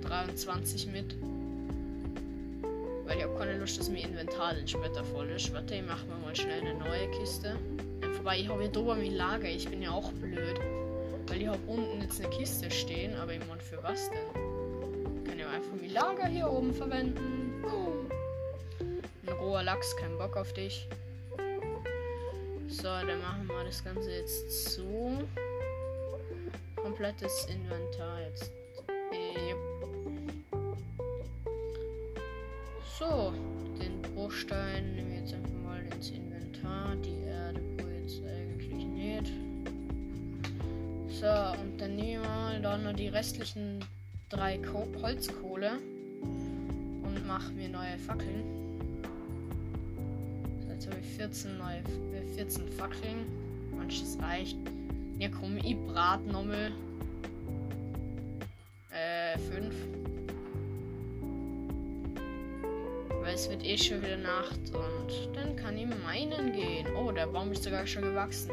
23 0.01 0.87
mit. 0.87 1.15
Weil 3.05 3.17
ich 3.19 3.23
habe 3.23 3.37
keine 3.37 3.59
Lust, 3.59 3.79
dass 3.79 3.89
mein 3.89 4.05
Inventar 4.05 4.55
dann 4.55 4.67
später 4.67 5.03
voll 5.03 5.29
ist. 5.29 5.53
Warte, 5.53 5.75
ich 5.75 5.85
mache 5.85 6.03
mir 6.07 6.17
mal 6.17 6.35
schnell 6.35 6.61
eine 6.61 6.73
neue 6.79 7.11
Kiste. 7.11 7.59
Vorbei, 8.15 8.39
ich 8.39 8.49
habe 8.49 8.59
hier 8.63 8.71
drüber 8.71 8.95
mein 8.95 9.13
Lager. 9.13 9.47
Ich 9.47 9.69
bin 9.69 9.83
ja 9.83 9.91
auch 9.91 10.11
blöd. 10.13 10.59
Weil 11.29 11.47
habe 11.47 11.59
unten 11.67 12.01
jetzt 12.01 12.19
eine 12.19 12.29
Kiste 12.29 12.69
stehen. 12.71 13.15
Aber 13.15 13.33
ich 13.33 13.47
meine, 13.47 13.61
für 13.61 13.81
was 13.83 14.09
denn? 14.09 15.23
Kann 15.23 15.39
ja 15.39 15.47
einfach 15.49 15.71
mein 15.79 15.91
Lager 15.91 16.25
hier 16.25 16.49
oben 16.49 16.73
verwenden. 16.73 17.63
Ein 19.25 19.33
roher 19.33 19.63
Lachs, 19.63 19.95
kein 19.97 20.17
Bock 20.17 20.35
auf 20.35 20.53
dich. 20.53 20.87
So, 22.67 22.83
dann 22.83 23.21
machen 23.21 23.47
wir 23.47 23.63
das 23.63 23.83
Ganze 23.83 24.11
jetzt 24.11 24.75
so 24.75 25.11
komplettes 26.75 27.45
Inventar 27.45 28.21
jetzt. 28.21 28.51
Äh, 29.11 29.53
so, 32.97 33.33
den 33.81 34.01
Bruchstein 34.01 34.95
nehmen 34.95 35.11
wir 35.11 35.19
jetzt 35.19 35.33
einfach 35.33 35.51
mal 35.51 35.81
ins 35.93 36.09
Inventar. 36.09 36.95
Die 36.97 37.23
Erde 37.23 37.58
So, 41.19 41.25
und 41.25 41.81
dann 41.81 41.97
nehmen 41.97 42.23
wir 42.23 42.59
dann 42.61 42.85
noch 42.85 42.93
die 42.93 43.09
restlichen 43.09 43.83
drei 44.29 44.57
Ko 44.57 44.87
Holzkohle 45.01 45.71
und 46.21 47.27
machen 47.27 47.57
wir 47.57 47.67
neue 47.67 47.97
Fackeln. 47.97 48.45
So, 50.61 50.71
jetzt 50.71 50.87
habe 50.87 50.97
ich 51.01 51.07
14 51.17 51.57
neue 51.57 51.83
14 52.35 52.69
Fackeln. 52.69 53.25
Manches 53.75 54.17
reicht. 54.21 54.55
Ja 55.17 55.27
komm, 55.27 55.57
ich 55.57 55.75
brat 55.87 56.25
nochmal. 56.25 56.71
Äh, 58.91 59.37
fünf. 59.39 59.75
Weil 63.21 63.35
es 63.35 63.49
wird 63.49 63.65
eh 63.65 63.77
schon 63.77 64.01
wieder 64.01 64.15
Nacht 64.15 64.73
und 64.73 65.35
dann 65.35 65.53
kann 65.57 65.77
ich 65.77 65.85
meinen 65.85 66.53
gehen. 66.53 66.87
Oh, 66.95 67.11
der 67.11 67.27
Baum 67.27 67.51
ist 67.51 67.65
sogar 67.65 67.85
schon 67.85 68.03
gewachsen. 68.03 68.51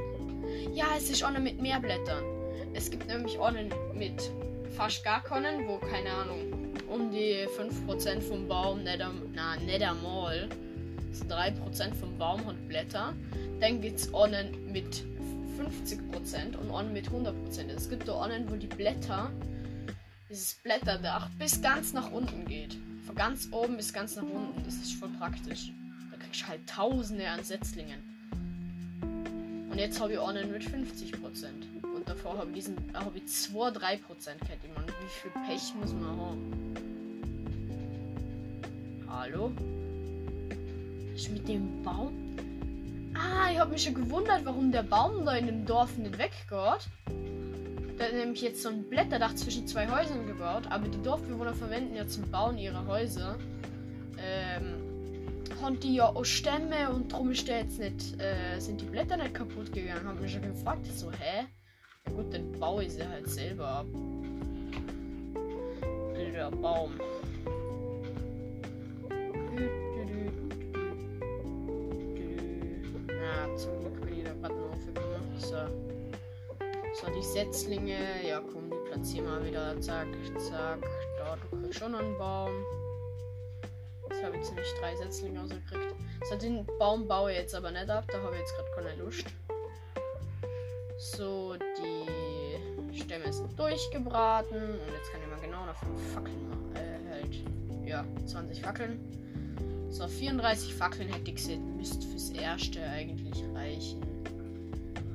Ja, 0.74 0.86
es 0.96 1.08
ist 1.10 1.22
auch 1.22 1.30
noch 1.30 1.38
mit 1.38 1.62
mehr 1.62 1.78
Blättern. 1.78 2.35
Es 2.76 2.90
gibt 2.90 3.06
nämlich 3.06 3.38
auch 3.38 3.52
mit 3.94 4.30
fast 4.76 5.02
gar 5.02 5.24
keinen, 5.24 5.66
wo, 5.66 5.78
keine 5.78 6.10
Ahnung, 6.10 6.74
um 6.88 7.10
die 7.10 7.46
5% 7.58 8.20
vom 8.20 8.46
Baum 8.46 8.84
nicht, 8.84 9.02
na, 9.34 9.52
einmal. 9.52 10.48
3% 11.30 11.94
vom 11.94 12.18
Baum 12.18 12.44
hat 12.46 12.68
Blätter. 12.68 13.14
Dann 13.60 13.80
gibt 13.80 14.00
es 14.00 14.12
auch 14.12 14.28
mit 14.66 15.04
50% 15.58 16.54
und 16.56 16.70
einen 16.70 16.92
mit 16.92 17.08
100%. 17.08 17.68
Es 17.74 17.88
gibt 17.88 18.10
einen, 18.10 18.50
wo 18.50 18.56
die 18.56 18.66
Blätter, 18.66 19.30
dieses 20.28 20.54
Blätterdach, 20.56 21.30
bis 21.38 21.62
ganz 21.62 21.94
nach 21.94 22.12
unten 22.12 22.44
geht. 22.44 22.76
Von 23.06 23.14
ganz 23.14 23.48
oben 23.52 23.78
bis 23.78 23.90
ganz 23.90 24.16
nach 24.16 24.22
unten. 24.24 24.62
Das 24.66 24.74
ist 24.74 24.92
voll 24.92 25.08
praktisch. 25.18 25.72
Da 26.10 26.18
kriegst 26.18 26.42
du 26.42 26.48
halt 26.48 26.68
Tausende 26.68 27.26
an 27.26 27.42
Setzlingen. 27.42 28.02
Und 29.70 29.78
jetzt 29.78 29.98
habe 29.98 30.12
ich 30.12 30.20
einen 30.20 30.52
mit 30.52 30.62
50%. 30.62 31.65
Und 32.06 32.10
davor 32.10 32.38
habe 32.38 32.50
ich 32.50 32.56
diesen, 32.56 32.76
habe 32.94 33.18
ich 33.18 33.24
2-3% 33.24 33.98
Kette. 34.38 34.68
Man, 34.74 34.86
wie 34.86 35.08
viel 35.08 35.30
Pech 35.46 35.74
muss 35.80 35.92
man 35.92 36.16
haben? 36.16 36.74
Hallo? 39.08 39.50
Ist 41.14 41.30
mit 41.30 41.48
dem 41.48 41.82
Baum 41.82 42.26
Ah, 43.18 43.50
ich 43.50 43.58
habe 43.58 43.72
mich 43.72 43.82
schon 43.82 43.94
gewundert, 43.94 44.44
warum 44.44 44.70
der 44.70 44.82
Baum 44.82 45.24
da 45.24 45.36
in 45.36 45.46
dem 45.46 45.64
Dorf 45.64 45.96
nicht 45.96 46.18
weggeht. 46.18 46.40
Da 46.50 48.04
hat 48.04 48.12
nämlich 48.12 48.42
jetzt 48.42 48.62
so 48.62 48.68
ein 48.68 48.84
Blätterdach 48.84 49.34
zwischen 49.34 49.66
zwei 49.66 49.88
Häusern 49.88 50.26
gebaut, 50.26 50.64
aber 50.68 50.86
die 50.86 51.00
Dorfbewohner 51.02 51.54
verwenden 51.54 51.96
ja 51.96 52.06
zum 52.06 52.30
Bauen 52.30 52.58
ihre 52.58 52.86
Häuser. 52.86 53.38
Ähm, 54.18 54.74
haben 55.62 55.80
die 55.80 55.94
ja 55.94 56.06
auch 56.06 56.24
Stämme 56.24 56.90
und 56.90 57.10
drum 57.10 57.30
ist 57.30 57.48
der 57.48 57.60
jetzt 57.60 57.78
nicht, 57.78 58.20
äh, 58.20 58.60
sind 58.60 58.82
die 58.82 58.84
Blätter 58.84 59.16
nicht 59.16 59.32
kaputt 59.32 59.72
gegangen. 59.72 60.06
Haben 60.06 60.20
mich 60.20 60.32
schon 60.32 60.42
gefragt, 60.42 60.86
so, 60.94 61.10
hä? 61.10 61.46
Gut, 62.14 62.32
dann 62.32 62.52
baue 62.52 62.84
ich 62.84 62.92
sie 62.92 63.06
halt 63.06 63.28
selber 63.28 63.66
ab. 63.66 63.86
Der 66.32 66.50
Baum. 66.50 66.92
zum 73.56 73.80
Glück 73.80 74.00
bin 74.02 74.18
ich 74.18 74.24
da 74.24 74.32
gerade 74.34 74.54
noch 74.54 74.72
aufgekommen. 74.72 75.38
So. 75.38 75.56
so, 76.94 77.12
die 77.14 77.22
Setzlinge. 77.22 78.26
Ja, 78.26 78.40
komm, 78.40 78.70
die 78.70 78.90
platzieren 78.90 79.26
wir 79.26 79.46
wieder. 79.46 79.80
Zack, 79.80 80.08
zack. 80.38 80.78
Da, 81.18 81.36
du 81.36 81.60
kriegst 81.60 81.78
schon 81.78 81.94
einen 81.94 82.16
Baum. 82.18 82.52
Jetzt 84.08 84.22
habe 84.22 84.36
ich 84.36 84.42
jetzt 84.42 84.54
nämlich 84.54 84.74
drei 84.80 84.96
Setzlinge 84.96 85.42
ausgekriegt. 85.42 85.94
So, 86.28 86.36
den 86.36 86.66
Baum 86.78 87.06
baue 87.08 87.32
ich 87.32 87.38
jetzt 87.38 87.54
aber 87.54 87.70
nicht 87.70 87.88
ab. 87.88 88.04
Da 88.08 88.22
habe 88.22 88.34
ich 88.34 88.40
jetzt 88.40 88.54
gerade 88.54 88.70
keine 88.74 89.02
Lust. 89.02 89.24
So, 90.98 91.56
die 91.78 92.98
Stämme 92.98 93.30
sind 93.32 93.58
durchgebraten. 93.58 94.56
Und 94.56 94.92
jetzt 94.94 95.12
kann 95.12 95.20
ich 95.22 95.28
mal 95.28 95.40
genau 95.40 95.66
nach 95.66 95.76
5 95.76 96.12
Fackeln 96.14 96.48
machen. 96.48 96.74
Äh, 96.74 96.98
halt. 97.10 97.42
Ja, 97.86 98.04
20 98.24 98.62
Fackeln. 98.62 98.98
So, 99.90 100.08
34 100.08 100.74
Fackeln 100.74 101.08
hätte 101.08 101.30
ich 101.30 101.36
gesehen. 101.36 101.76
Müsste 101.76 102.06
fürs 102.06 102.30
Erste 102.30 102.82
eigentlich 102.82 103.44
reichen. 103.54 104.00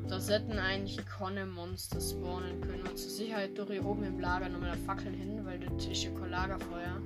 Da 0.07 0.19
sollten 0.19 0.59
eigentlich 0.59 1.03
keine 1.05 1.45
Monster 1.45 1.99
spawnen 1.99 2.61
können. 2.61 2.85
Und 2.87 2.97
zur 2.97 3.09
Sicherheit 3.09 3.57
durch 3.57 3.71
hier 3.71 3.85
oben 3.85 4.03
im 4.03 4.19
Lager 4.19 4.49
nochmal 4.49 4.77
Fackeln 4.85 5.15
hin, 5.15 5.43
weil 5.45 5.59
das 5.59 5.85
ist 5.85 6.03
ja 6.03 6.11
kein 6.11 6.29
Lagerfeuer. 6.29 7.01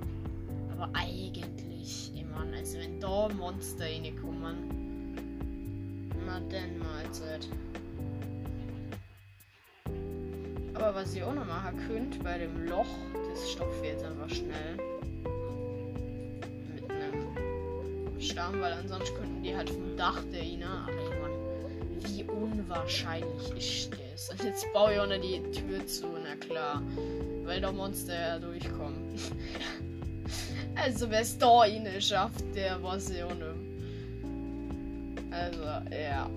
Aber 0.72 0.89
eigentlich, 0.93 2.12
ich 2.14 2.26
meine, 2.26 2.58
also 2.58 2.78
wenn 2.80 3.00
da 3.00 3.30
Monster 3.30 3.86
reinkommen. 3.86 4.84
Na 6.26 6.39
denn 6.41 6.80
Mahlzeit. 6.80 7.47
Aber 10.76 10.94
was 10.94 11.16
ihr 11.16 11.26
auch 11.26 11.34
noch 11.34 11.46
machen 11.46 11.80
könnt 11.88 12.24
bei 12.24 12.38
dem 12.38 12.68
Loch, 12.68 12.86
das 13.32 13.52
stopft 13.52 13.84
jetzt 13.84 14.04
einfach 14.04 14.30
schnell. 14.30 14.78
Stamm, 18.20 18.60
weil 18.60 18.74
ansonsten 18.74 19.16
könnten 19.16 19.44
die 19.44 19.56
halt 19.56 19.70
vom 19.70 19.96
Dach 19.98 20.22
der 20.32 20.44
Ina. 20.44 20.88
Ich 20.90 21.10
meine, 21.22 22.16
wie 22.16 22.24
unwahrscheinlich 22.24 23.52
ist 23.56 23.92
das? 23.92 24.30
Und 24.30 24.44
jetzt 24.44 24.66
baue 24.74 24.94
ich 24.94 25.00
auch 25.00 25.08
noch 25.08 25.22
die 25.22 25.42
Tür 25.52 25.86
zu, 25.86 26.08
na 26.24 26.36
klar. 26.36 26.82
Weil 27.44 27.62
der 27.62 27.72
Monster 27.72 28.14
ja 28.14 28.40
durchkommt. 28.40 29.20
also 30.76 31.10
wer 31.10 31.22
es 31.22 31.38
da 31.38 31.60
rein 31.60 31.88
schafft, 32.00 32.44
der 32.56 32.82
weiß 32.82 33.12
ja 33.16 33.26
auch 33.26 33.34
nicht. 33.34 33.46
Also, 35.32 35.64
ja. 35.64 36.30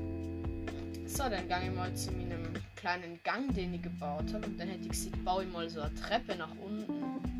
So, 1.07 1.23
dann 1.23 1.49
gang 1.49 1.65
ich 1.65 1.75
mal 1.75 1.93
zu 1.95 2.13
meinem 2.13 2.38
kleinen 2.79 3.21
Gang, 3.25 3.53
den 3.55 3.75
ich 3.75 3.83
gebaut 3.83 4.33
habe. 4.33 4.47
Und 4.47 4.59
dann 4.59 4.69
hätte 4.69 4.83
ich 4.83 4.91
gesagt, 4.91 5.25
baue 5.25 5.45
ich 5.45 5.53
mal 5.53 5.69
so 5.69 5.81
eine 5.81 5.95
Treppe 5.95 6.37
nach 6.37 6.53
unten. 6.65 7.39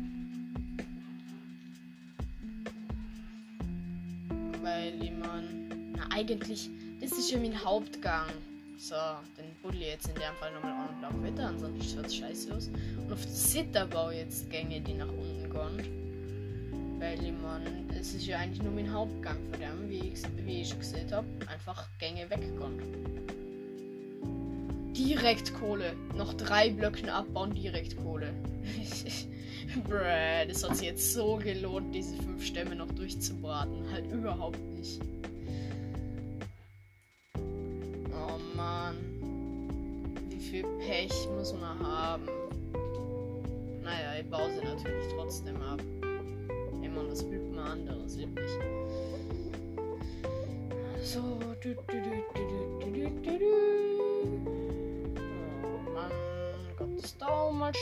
weil 4.61 4.93
ich 5.01 5.11
mein, 5.11 5.93
na 5.95 6.07
eigentlich, 6.13 6.69
das 7.01 7.11
ist 7.13 7.31
ja 7.31 7.39
mein 7.39 7.63
Hauptgang. 7.63 8.27
So, 8.77 8.95
den 9.37 9.53
buddel 9.61 9.81
jetzt 9.81 10.07
in 10.07 10.15
dem 10.15 10.35
Fall 10.39 10.53
nochmal 10.53 10.87
und 10.87 10.99
Block 10.99 11.23
weiter, 11.23 11.47
ansonsten 11.47 11.83
schaut 11.83 12.05
es 12.05 12.15
scheiße 12.15 12.55
aus. 12.55 12.67
Und 12.67 13.11
auf 13.11 13.27
Zitterbau 13.27 14.11
jetzt 14.11 14.49
Gänge, 14.49 14.79
die 14.79 14.93
nach 14.93 15.07
unten 15.07 15.49
gehen. 15.49 16.99
weil 16.99 17.21
ich 17.23 17.33
mein, 17.41 17.89
es 17.89 18.13
ist 18.13 18.25
ja 18.25 18.37
eigentlich 18.37 18.61
nur 18.61 18.71
mein 18.71 18.91
Hauptgang 18.91 19.37
von 19.49 19.59
dem, 19.59 19.89
wie 19.89 20.13
ich, 20.13 20.23
wie 20.45 20.61
ich 20.61 20.77
gesehen 20.77 21.11
habe, 21.11 21.27
einfach 21.47 21.87
Gänge 21.97 22.29
weggegangen. 22.29 23.38
Direkt 24.99 25.53
Kohle. 25.53 25.93
Noch 26.13 26.33
drei 26.33 26.71
Blöcken 26.71 27.07
abbauen, 27.07 27.55
direkt 27.55 27.95
Kohle. 28.03 28.33
Bruh, 29.87 30.45
das 30.45 30.61
hat 30.61 30.75
sich 30.75 30.87
jetzt 30.87 31.13
so 31.13 31.37
gelohnt, 31.37 31.95
diese 31.95 32.17
fünf 32.17 32.45
Stämme 32.45 32.75
noch 32.75 32.91
durchzubraten. 32.91 33.89
Halt 33.93 34.11
überhaupt 34.11 34.59
nicht. 34.75 34.99
Oh 37.37 38.39
Mann. 38.57 38.97
Wie 40.27 40.39
viel 40.39 40.65
Pech 40.79 41.13
muss 41.33 41.53
man 41.53 41.79
haben? 41.79 42.27
Naja, 43.81 44.19
ich 44.19 44.29
baue 44.29 44.51
sie 44.51 44.65
natürlich 44.65 45.07
trotzdem 45.15 45.61
ab. 45.61 45.81
Immer 46.83 47.05
das 47.05 47.23
übt 47.23 47.55
man 47.55 47.67
anderes 47.67 48.17
üblich. 48.17 48.51
So, 51.01 51.21
du, 51.61 51.73
du, 51.73 51.75
du, 51.87 52.01
du, 52.35 52.48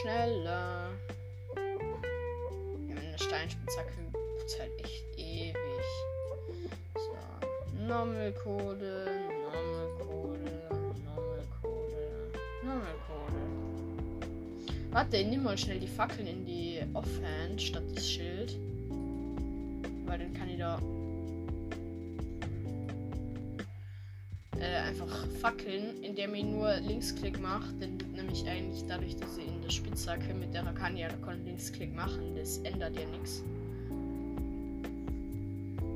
schneller. 0.02 0.92
Ja, 1.56 2.96
eine 2.96 3.18
Steinspitzhacke 3.18 3.94
braucht 4.12 4.60
halt 4.60 4.72
echt 4.80 5.06
ewig. 5.18 5.56
So, 6.96 7.18
Nommelcode, 7.88 8.82
Nommelcode, 9.44 10.40
Nommelcode, 11.06 12.32
Nommelcode. 12.64 13.38
Warte, 14.92 15.24
nimm 15.24 15.44
mal 15.44 15.58
schnell 15.58 15.80
die 15.80 15.88
Fackeln 15.88 16.28
in 16.28 16.46
die 16.46 16.80
Offhand 16.94 17.62
statt 17.62 17.84
das 17.96 18.10
Schild. 18.10 18.58
Weil 20.06 20.20
dann 20.20 20.34
kann 20.34 20.50
ich 20.50 20.58
da 20.58 20.80
äh, 24.60 24.88
einfach 24.88 25.28
fackeln, 25.42 26.02
indem 26.02 26.34
ich 26.36 26.44
nur 26.44 26.76
Linksklick 26.78 27.40
mache. 27.40 27.74
Denn 27.74 27.98
nämlich 28.16 28.48
eigentlich 28.48 28.84
dadurch, 28.88 29.16
dass 29.18 29.38
ich 29.38 29.57
in 29.68 29.74
der 29.74 29.76
Spitzhacke 29.76 30.34
mit 30.34 30.54
der 30.54 30.64
kann 30.64 30.96
ja 30.96 31.10
Linksklick 31.44 31.94
machen. 31.94 32.36
Das 32.38 32.60
ändert 32.60 32.96
ja 32.96 33.06
nichts. 33.06 33.44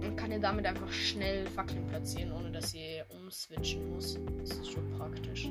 Und 0.01 0.17
kann 0.17 0.31
ich 0.31 0.41
damit 0.41 0.65
einfach 0.65 0.91
schnell 0.91 1.45
Fackeln 1.47 1.87
platzieren, 1.87 2.33
ohne 2.33 2.51
dass 2.51 2.73
ich 2.73 3.01
umswitchen 3.09 3.93
muss. 3.93 4.19
Das 4.39 4.57
ist 4.57 4.71
schon 4.71 4.91
praktisch. 4.97 5.49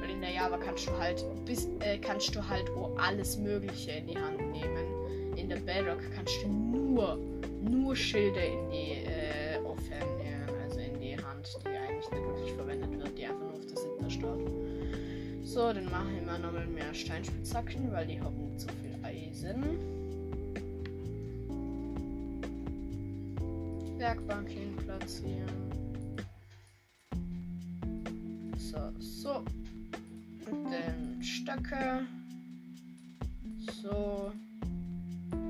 Weil 0.00 0.10
in 0.10 0.20
der 0.20 0.34
Java 0.34 0.56
kannst 0.56 0.86
du 0.86 0.96
halt 0.98 1.24
bis, 1.44 1.66
äh, 1.80 1.98
kannst 1.98 2.34
du 2.36 2.46
halt 2.46 2.70
oh, 2.76 2.94
alles 2.96 3.36
Mögliche 3.38 3.90
in 3.92 4.06
die 4.06 4.16
Hand 4.16 4.38
nehmen. 4.52 5.36
In 5.36 5.48
der 5.48 5.56
Bedrock 5.56 6.02
kannst 6.14 6.44
du 6.44 6.48
nur, 6.48 7.18
nur 7.62 7.96
Schilde 7.96 8.40
in 8.40 8.70
die 8.70 8.92
äh, 9.04 9.15
So, 15.56 15.72
dann 15.72 15.86
mache 15.86 16.12
ich 16.14 16.26
mal 16.26 16.38
nochmal 16.38 16.66
mehr 16.66 16.92
Steinspitzhacken, 16.92 17.90
weil 17.90 18.06
die 18.06 18.20
haben 18.20 18.36
nicht 18.36 18.60
so 18.60 18.68
viel 18.68 18.94
Eisen. 19.02 19.64
Werkbank 23.96 24.50
hin 24.50 24.76
platzieren. 24.76 25.48
So, 28.58 28.78
so. 28.98 29.36
Und 30.50 30.64
dann 30.70 31.22
Stöcke. 31.22 32.06
So. 33.82 34.32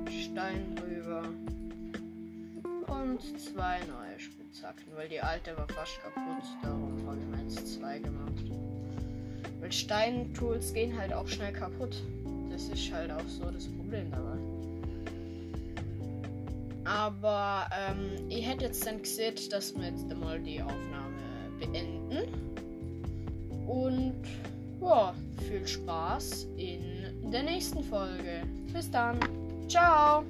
Stein 0.09 0.73
rüber. 0.81 1.23
Und 2.87 3.19
zwei 3.37 3.79
neue 3.79 4.17
Spitzhacken, 4.17 4.85
weil 4.95 5.09
die 5.09 5.19
alte 5.19 5.57
war 5.57 5.67
fast 5.67 5.99
kaputt. 6.01 6.45
Darum 6.63 7.05
habe 7.05 7.19
ich 7.19 7.25
mir 7.25 7.43
jetzt 7.43 7.73
zwei 7.73 7.99
gemacht. 7.99 8.46
Weil 9.67 9.73
Steintools 9.73 10.73
gehen 10.73 10.97
halt 10.97 11.11
auch 11.11 11.27
schnell 11.27 11.51
kaputt. 11.51 11.93
Das 12.49 12.69
ist 12.69 12.89
halt 12.93 13.11
auch 13.11 13.27
so 13.27 13.51
das 13.51 13.67
Problem 13.67 14.09
dabei. 14.09 14.37
Aber 16.85 17.67
ähm, 17.77 18.29
ich 18.29 18.47
hätte 18.47 18.63
jetzt 18.63 18.87
dann 18.87 19.01
gesehen, 19.01 19.35
dass 19.51 19.75
wir 19.75 19.87
jetzt 19.89 20.09
einmal 20.09 20.39
die 20.39 20.61
Aufnahme 20.61 21.17
beenden. 21.59 22.31
Und 23.67 24.23
ja, 24.79 25.13
viel 25.49 25.67
Spaß 25.67 26.47
in 26.55 27.29
der 27.29 27.43
nächsten 27.43 27.83
Folge. 27.83 28.43
Bis 28.71 28.89
dann. 28.89 29.19
Ciao. 29.67 30.23